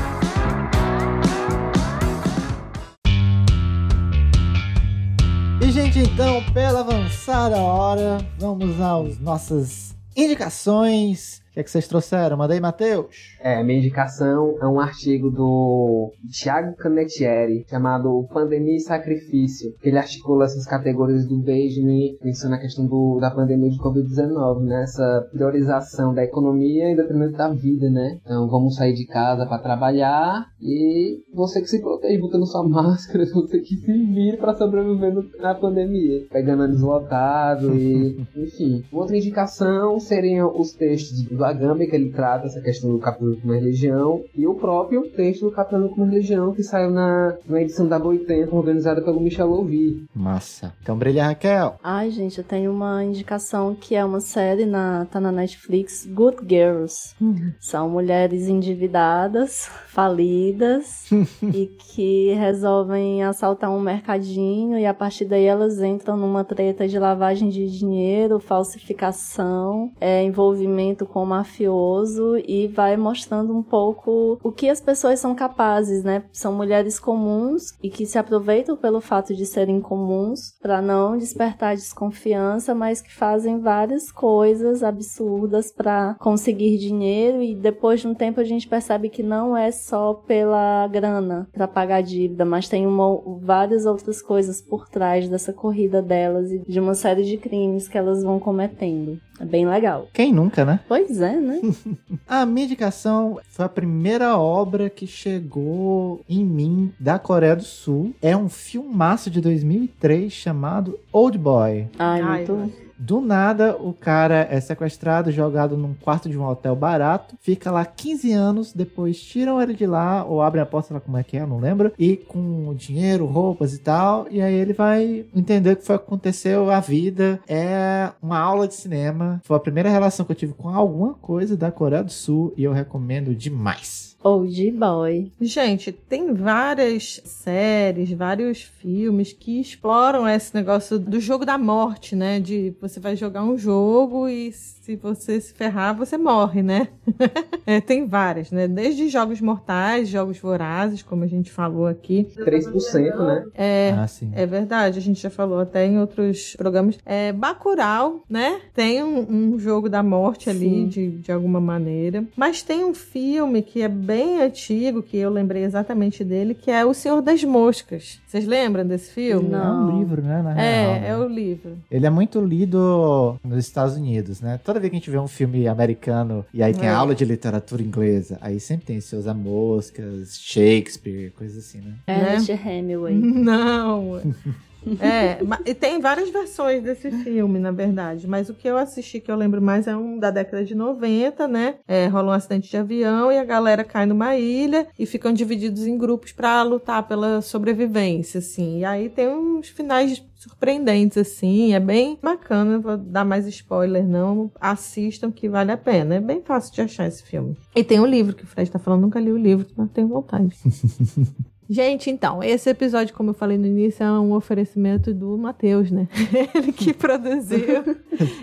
[5.65, 11.87] E, gente, então, pela avançada hora, vamos às nossas indicações o que, é que vocês
[11.87, 12.39] trouxeram?
[12.39, 13.37] Manda aí, Matheus.
[13.39, 19.75] É, minha indicação é um artigo do Thiago Canettieri, chamado Pandemia e Sacrifício.
[19.83, 24.85] Ele articula essas categorias do Benjamin, pensando na questão do, da pandemia de Covid-19, né?
[24.85, 28.19] Essa priorização da economia em detrimento da vida, né?
[28.25, 33.27] Então, vamos sair de casa para trabalhar e você que se protege botando sua máscara,
[33.27, 36.25] você que se vira para sobreviver na pandemia.
[36.31, 38.25] Pegando ônibus lotado e...
[38.35, 38.83] enfim.
[38.91, 43.43] Outra indicação seriam os textos do do Agamben, que ele trata essa questão do capitalismo
[43.43, 47.89] como religião, e o próprio texto do capitalismo como religião, que saiu na, na edição
[47.89, 50.05] da Boitempo, organizada pelo Michel Louvi.
[50.15, 50.73] Massa.
[50.81, 51.77] Então brilha, Raquel.
[51.83, 56.39] Ai, gente, eu tenho uma indicação que é uma série, na, tá na Netflix, Good
[56.49, 57.15] Girls.
[57.21, 57.53] Uhum.
[57.59, 61.11] São mulheres endividadas, falidas,
[61.43, 66.99] e que resolvem assaltar um mercadinho, e a partir daí elas entram numa treta de
[66.99, 74.69] lavagem de dinheiro, falsificação, é, envolvimento com mafioso e vai mostrando um pouco o que
[74.69, 76.25] as pessoas são capazes, né?
[76.31, 81.75] São mulheres comuns e que se aproveitam pelo fato de serem comuns para não despertar
[81.75, 88.41] desconfiança, mas que fazem várias coisas absurdas para conseguir dinheiro e depois de um tempo
[88.41, 93.21] a gente percebe que não é só pela grana para pagar dívida, mas tem uma,
[93.41, 97.97] várias outras coisas por trás dessa corrida delas e de uma série de crimes que
[97.97, 99.19] elas vão cometendo.
[99.43, 100.09] É bem legal.
[100.13, 100.79] Quem nunca, né?
[100.87, 101.61] Pois é, né?
[102.29, 108.15] A minha indicação foi a primeira obra que chegou em mim da Coreia do Sul.
[108.23, 111.89] É um filmaço de 2003 chamado Old Boy.
[111.99, 112.73] Ai, Ai, muito.
[113.03, 117.85] Do nada, o cara é sequestrado, jogado num quarto de um hotel barato, fica lá
[117.85, 121.37] 15 anos, depois tiram ele de lá, ou abrem a porta, lá como é que
[121.37, 125.77] é, não lembro, e com dinheiro, roupas e tal, e aí ele vai entender o
[125.77, 127.41] que foi que aconteceu, a vida.
[127.49, 129.41] É uma aula de cinema.
[129.43, 132.63] Foi a primeira relação que eu tive com alguma coisa da Coreia do Sul, e
[132.63, 134.12] eu recomendo demais.
[134.25, 135.31] Old Boy.
[135.41, 142.39] Gente, tem várias séries, vários filmes que exploram esse negócio do jogo da morte, né?
[142.41, 146.89] De você vai jogar um jogo e se você se ferrar, você morre, né?
[147.65, 148.67] É, tem várias, né?
[148.67, 152.27] Desde jogos mortais, jogos vorazes, como a gente falou aqui.
[152.37, 153.45] 3%, né?
[153.55, 154.33] É, Ah, sim.
[154.35, 156.99] é verdade, a gente já falou até em outros programas.
[157.07, 158.61] É, Bacurau, né?
[158.75, 162.25] Tem um, um jogo da morte ali, de, de alguma maneira.
[162.37, 166.85] Mas tem um filme que é bem antigo, que eu lembrei exatamente dele, que é
[166.85, 168.21] O Senhor das Moscas.
[168.27, 169.49] Vocês lembram desse filme?
[169.49, 169.91] Não.
[169.91, 170.43] É um livro, né?
[170.43, 171.09] Na real, É, né?
[171.09, 171.79] é o livro.
[171.91, 174.61] Ele é muito lido nos Estados Unidos, né?
[174.65, 176.93] Toda vez que a gente vê um filme americano e aí tem É.
[176.93, 181.95] aula de literatura inglesa, aí sempre tem seus Moscas, Shakespeare, coisas assim, né?
[182.07, 183.15] Ernest Hemingway.
[183.19, 184.21] Não.
[185.01, 188.27] É, e tem várias versões desse filme, na verdade.
[188.27, 191.49] Mas o que eu assisti, que eu lembro mais, é um da década de 90,
[191.49, 191.77] né?
[191.89, 195.87] É, rola um acidente de avião e a galera cai numa ilha e ficam divididos
[195.87, 198.81] em grupos pra lutar pela sobrevivência, assim.
[198.81, 201.73] E aí tem uns finais surpreendentes, assim.
[201.73, 202.79] É bem bacana.
[202.79, 204.51] Vou dar mais spoiler, não.
[204.61, 206.17] Assistam que vale a pena.
[206.17, 207.57] É bem fácil de achar esse filme.
[207.75, 209.03] E tem um livro que o Fred tá falando.
[209.03, 210.57] Nunca li o livro, mas tenho vontade.
[211.69, 216.09] Gente, então, esse episódio, como eu falei no início, é um oferecimento do Matheus, né?
[216.55, 217.97] Ele que produziu.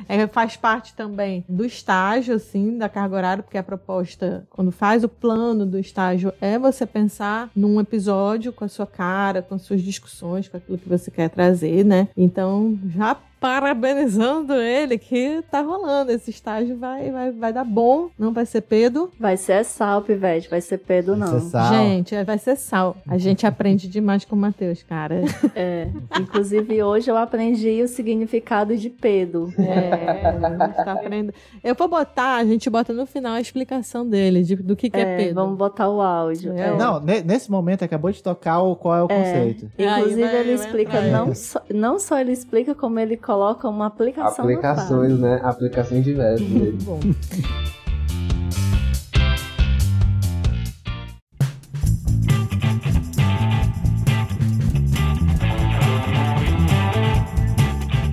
[0.08, 5.04] É, faz parte também do estágio, assim, da carga horária, porque a proposta, quando faz
[5.04, 9.62] o plano do estágio, é você pensar num episódio com a sua cara, com as
[9.62, 12.08] suas discussões, com aquilo que você quer trazer, né?
[12.16, 16.12] Então, já parabenizando ele que tá rolando.
[16.12, 19.12] Esse estágio vai, vai, vai dar bom, não vai ser pedo.
[19.20, 20.50] Vai ser sal, pivete.
[20.50, 21.28] Vai ser Pedro, não.
[21.32, 21.74] Vai ser sal.
[21.74, 22.98] Gente, é, vai ser sal.
[23.08, 25.22] A gente aprende demais com o Matheus, cara.
[25.56, 25.88] É.
[26.20, 29.52] Inclusive, hoje eu aprendi o significado de Pedro.
[29.58, 31.34] É, a gente tá aprendendo.
[31.64, 34.98] Eu vou botar, a gente bota no final a explicação dele, de- do que, que
[34.98, 35.36] é, É, Pedro.
[35.36, 36.54] vamos botar o áudio.
[36.58, 36.78] É, É.
[36.78, 39.72] Não, ne- nesse momento acabou de tocar o qual é o conceito.
[39.78, 43.70] Inclusive, Aí vai- ele vai explica, não só, não só ele explica, como ele coloca
[43.70, 45.40] uma aplicação no Aplicações, né?
[45.44, 46.80] Aplicações diversas dele.
[46.82, 47.00] Bom.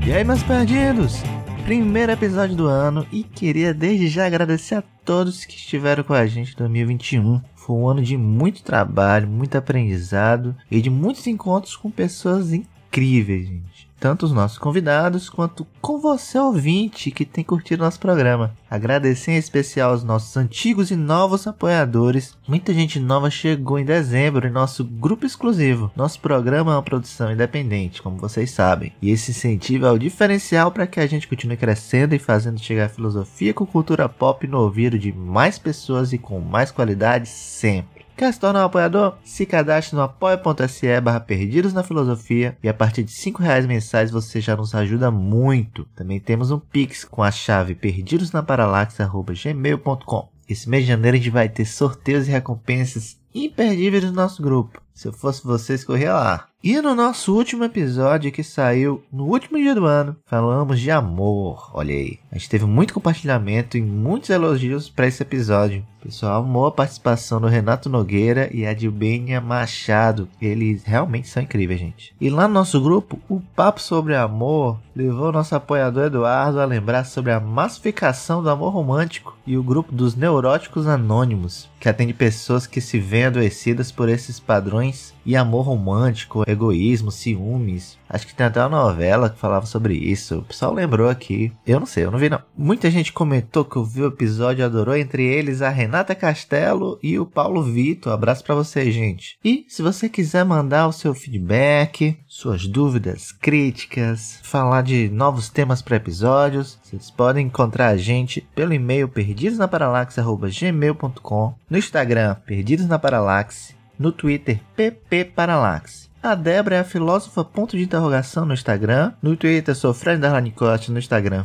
[0.07, 1.23] E aí, meus perdidos?
[1.65, 6.27] Primeiro episódio do ano e queria desde já agradecer a todos que estiveram com a
[6.27, 7.41] gente em 2021.
[7.55, 13.49] Foi um ano de muito trabalho, muito aprendizado e de muitos encontros com pessoas incríveis,
[13.49, 13.76] gente.
[14.07, 18.55] Tanto os nossos convidados quanto com você ouvinte que tem curtido nosso programa.
[18.71, 22.39] Agradecer em especial aos nossos antigos e novos apoiadores.
[22.47, 25.91] Muita gente nova chegou em dezembro em nosso grupo exclusivo.
[25.97, 28.93] Nosso programa é uma produção independente, como vocês sabem.
[29.03, 32.89] E esse incentivo é o diferencial para que a gente continue crescendo e fazendo chegar
[32.89, 38.06] filosofia com cultura pop no ouvido de mais pessoas e com mais qualidade sempre.
[38.17, 39.19] Quer se tornar um apoiador?
[39.23, 44.11] Se cadastre no apoia.se barra Perdidos na Filosofia e a partir de 5 reais mensais
[44.11, 45.87] você já nos ajuda muito.
[45.95, 51.51] Também temos um Pix com a chave perdidosnaparalaxe.gmail.com Esse mês de janeiro a gente vai
[51.51, 54.81] ter sorteios e recompensas imperdíveis no nosso grupo.
[54.97, 56.49] Se eu fosse vocês, corria lá.
[56.65, 61.71] E no nosso último episódio que saiu no último dia do ano, falamos de amor.
[61.75, 65.85] Olha aí, a gente teve muito compartilhamento e muitos elogios para esse episódio.
[66.01, 70.29] O pessoal amou a participação do Renato Nogueira e a Dilbênia Machado.
[70.41, 72.15] Eles realmente são incríveis, gente.
[72.21, 77.05] E lá no nosso grupo, o papo sobre amor levou nosso apoiador Eduardo a lembrar
[77.05, 82.67] sobre a massificação do amor romântico e o grupo dos neuróticos anônimos, que atende pessoas
[82.67, 87.99] que se veem adoecidas por esses padrões e amor romântico, egoísmo, ciúmes.
[88.09, 90.39] Acho que tem até uma novela que falava sobre isso.
[90.39, 91.53] O pessoal lembrou aqui.
[91.67, 92.41] Eu não sei, eu não vi não.
[92.57, 97.19] Muita gente comentou que ouviu o episódio e adorou, entre eles a Renata Castelo e
[97.19, 98.13] o Paulo Vitor.
[98.13, 99.37] Abraço pra vocês, gente.
[99.45, 105.81] E se você quiser mandar o seu feedback, suas dúvidas, críticas, falar de novos temas
[105.81, 113.75] para episódios, vocês podem encontrar a gente pelo e-mail perdidosnaparalaxe.gmail.com, no Instagram Perdidos na Paralaxe,
[113.99, 116.11] no Twitter PP Paralaxe.
[116.23, 119.15] A Débora é a filósofa ponto de interrogação no Instagram.
[119.23, 121.43] No Twitter sou Underline Costa, no Instagram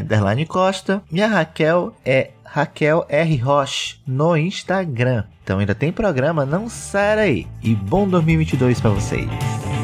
[0.00, 1.02] Underline Costa.
[1.10, 3.36] E a Raquel é Raquel R.
[3.38, 5.24] Roche no Instagram.
[5.42, 7.48] Então ainda tem programa, não sai aí.
[7.62, 9.79] E bom 2022 para vocês.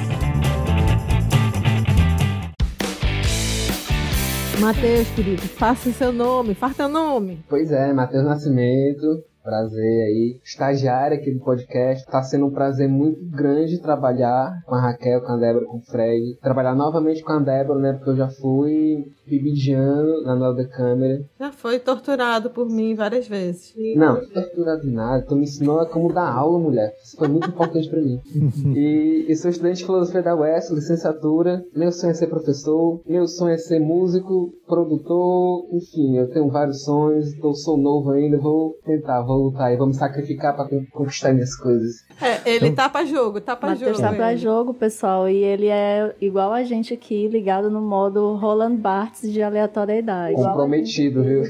[4.61, 7.45] Matheus, querido, faça seu nome, faça teu nome.
[7.49, 10.41] Pois é, Matheus Nascimento, prazer aí.
[10.43, 12.05] Estagiário aqui do podcast.
[12.07, 15.83] Tá sendo um prazer muito grande trabalhar com a Raquel, com a Débora, com o
[15.83, 16.37] Fred.
[16.41, 17.93] Trabalhar novamente com a Débora, né?
[17.93, 21.25] Porque eu já fui bibidiano na Nova Câmara.
[21.39, 23.75] Já foi torturado por mim várias vezes.
[23.97, 25.25] Não, torturado em nada.
[25.27, 26.95] Tu me ensinou a como dar aula, mulher.
[27.03, 28.21] Isso foi muito importante pra mim.
[28.77, 31.65] E, e sou estudante de filosofia da UES, licenciatura.
[31.75, 33.01] Meu sonho é ser professor.
[33.07, 35.67] Meu sonho é ser músico, produtor.
[35.73, 37.33] Enfim, eu tenho vários sonhos.
[37.43, 38.39] Eu sou novo ainda.
[38.39, 41.97] Vou tentar, vou lutar e vou me sacrificar pra conquistar minhas coisas.
[42.21, 44.09] É, ele tá pra jogo, tá pra Matheus jogo.
[44.09, 44.41] tá pra ele.
[44.41, 45.29] jogo, pessoal.
[45.29, 50.35] E ele é igual a gente aqui, ligado no modo Roland Barthes de aleatoriedade.
[50.37, 51.43] Comprometido, viu?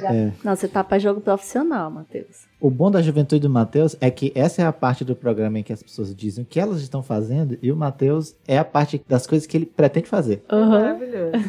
[0.43, 2.47] Não, você tá pra jogo profissional, Matheus.
[2.67, 5.63] O bom da juventude do Matheus é que essa é a parte do programa em
[5.63, 9.01] que as pessoas dizem o que elas estão fazendo e o Matheus é a parte
[9.09, 10.43] das coisas que ele pretende fazer.
[10.51, 11.31] Maravilhoso.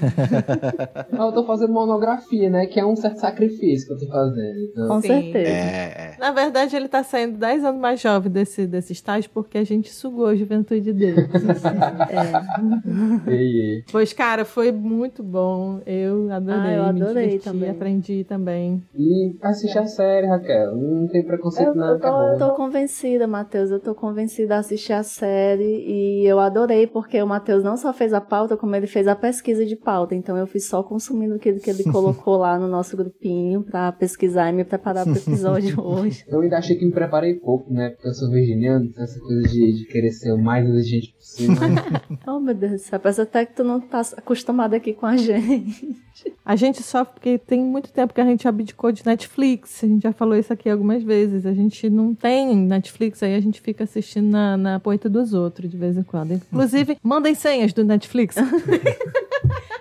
[1.18, 2.68] Ah, Eu tô fazendo monografia, né?
[2.68, 4.60] Que é um certo sacrifício que eu tô fazendo.
[4.60, 5.08] Então, Com Sim.
[5.08, 5.50] certeza.
[5.50, 9.64] É, Na verdade, ele tá saindo 10 anos mais jovem desse, desse estágio porque a
[9.64, 11.28] gente sugou a juventude dele.
[13.28, 13.32] É.
[13.32, 13.84] ei, ei.
[13.92, 15.80] pois, cara, foi muito bom.
[15.86, 16.60] Eu adorei.
[16.62, 17.70] Ah, eu me adorei diverti, também.
[17.70, 18.84] Aprendi também.
[18.96, 20.76] E assistir a série, Raquel.
[21.08, 23.72] Não tem preconceito Eu, não, eu tá tô, eu tô convencida, Matheus.
[23.72, 27.94] Eu tô convencida a assistir a série e eu adorei porque o Matheus não só
[27.94, 30.14] fez a pauta, como ele fez a pesquisa de pauta.
[30.14, 34.50] Então eu fui só consumindo aquilo que ele colocou lá no nosso grupinho pra pesquisar
[34.50, 36.26] e me preparar pro episódio hoje.
[36.28, 37.92] Eu ainda achei que me preparei pouco, né?
[37.92, 41.56] Porque eu sou virginiano, tem essa coisa de, de querer ser o mais exigente possível.
[41.56, 43.00] Mas Oh, meu Deus do céu.
[43.00, 46.07] Parece até que tu não tá acostumado aqui com a gente.
[46.46, 49.84] A gente sofre porque tem muito tempo que a gente abdicou de Netflix.
[49.84, 51.46] A gente já falou isso aqui algumas vezes.
[51.46, 55.70] A gente não tem Netflix, aí a gente fica assistindo na, na poeta dos outros
[55.70, 56.34] de vez em quando.
[56.34, 58.36] Inclusive, mandem senhas do Netflix.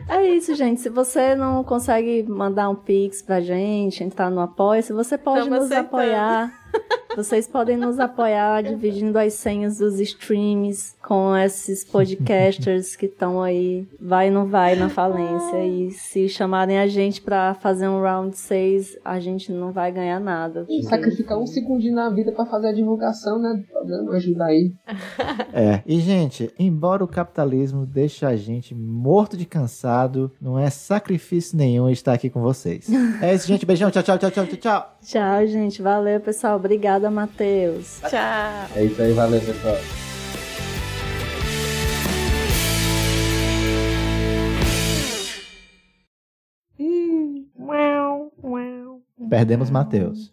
[0.08, 0.80] É isso, gente.
[0.80, 5.40] Se você não consegue mandar um pix pra gente, entrar no apoia, se você pode
[5.40, 5.86] Tamo nos aceitando.
[5.88, 6.65] apoiar.
[7.16, 13.88] Vocês podem nos apoiar dividindo as senhas dos streams com esses podcasters que estão aí,
[13.98, 15.64] vai não vai na falência.
[15.64, 20.20] E se chamarem a gente pra fazer um round 6, a gente não vai ganhar
[20.20, 20.66] nada.
[20.82, 23.54] sacrificar um segundinho na vida pra fazer a divulgação, né?
[23.54, 24.74] do programa, Ajuda aí.
[25.54, 25.82] É.
[25.86, 31.88] E, gente, embora o capitalismo deixe a gente morto de cansado, não é sacrifício nenhum
[31.88, 32.90] estar aqui com vocês.
[33.22, 33.64] É isso, gente.
[33.64, 33.90] Beijão.
[33.90, 34.96] Tchau, tchau, tchau, tchau, tchau, tchau.
[35.02, 35.80] Tchau, gente.
[35.80, 36.56] Valeu, pessoal.
[36.56, 38.00] Obrigada, Matheus.
[38.08, 38.68] Tchau.
[38.74, 39.76] É isso aí, valeu, pessoal.
[49.28, 50.32] Perdemos Matheus.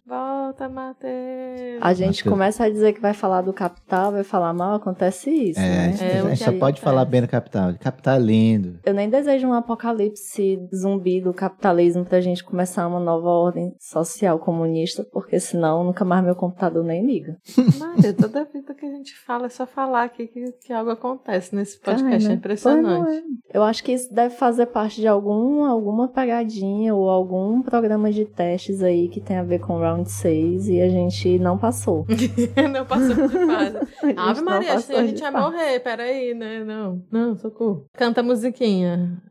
[0.54, 1.80] Volta, Matheus.
[1.82, 2.22] A gente Matheus.
[2.22, 5.86] começa a dizer que vai falar do capital, vai falar mal, acontece isso, É, né?
[5.86, 6.82] a gente, É, a gente que só aí pode acontece.
[6.84, 7.74] falar bem do capital.
[7.80, 8.80] Capital é lindo.
[8.86, 14.38] Eu nem desejo um apocalipse zumbi do capitalismo pra gente começar uma nova ordem social
[14.38, 17.36] comunista, porque senão nunca mais meu computador nem liga.
[17.80, 21.56] Matheus, toda vida que a gente fala é só falar aqui que, que algo acontece
[21.56, 22.14] nesse podcast.
[22.14, 22.34] Ai, é né?
[22.36, 23.24] impressionante.
[23.52, 23.58] É.
[23.58, 28.26] Eu acho que isso deve fazer parte de algum, alguma pegadinha ou algum programa de
[28.26, 32.06] testes aí que tem a ver com Round 6 e a gente não passou.
[32.72, 33.78] não passou de fase.
[34.04, 35.44] A gente Ave Maria, a gente vai fase.
[35.44, 35.80] morrer.
[35.80, 36.64] Peraí, né?
[36.64, 37.86] Não, não, socorro.
[37.94, 39.22] Canta a musiquinha.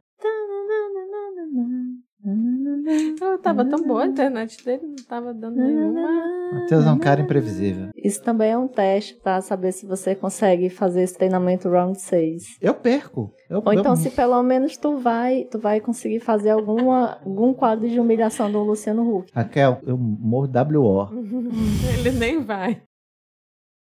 [3.20, 6.32] Eu tava tão boa a internet dele, não tava dando nenhuma.
[6.54, 7.88] Matheus é um cara imprevisível.
[7.96, 12.42] Isso também é um teste pra saber se você consegue fazer esse treinamento Round 6.
[12.60, 13.32] Eu perco.
[13.48, 17.54] Eu, Ou então, eu- se pelo menos tu vai, tu vai conseguir fazer alguma, algum
[17.54, 19.30] quadro de humilhação do Luciano Huck.
[19.34, 21.08] Raquel, eu morro WO.
[21.98, 22.82] Ele nem vai.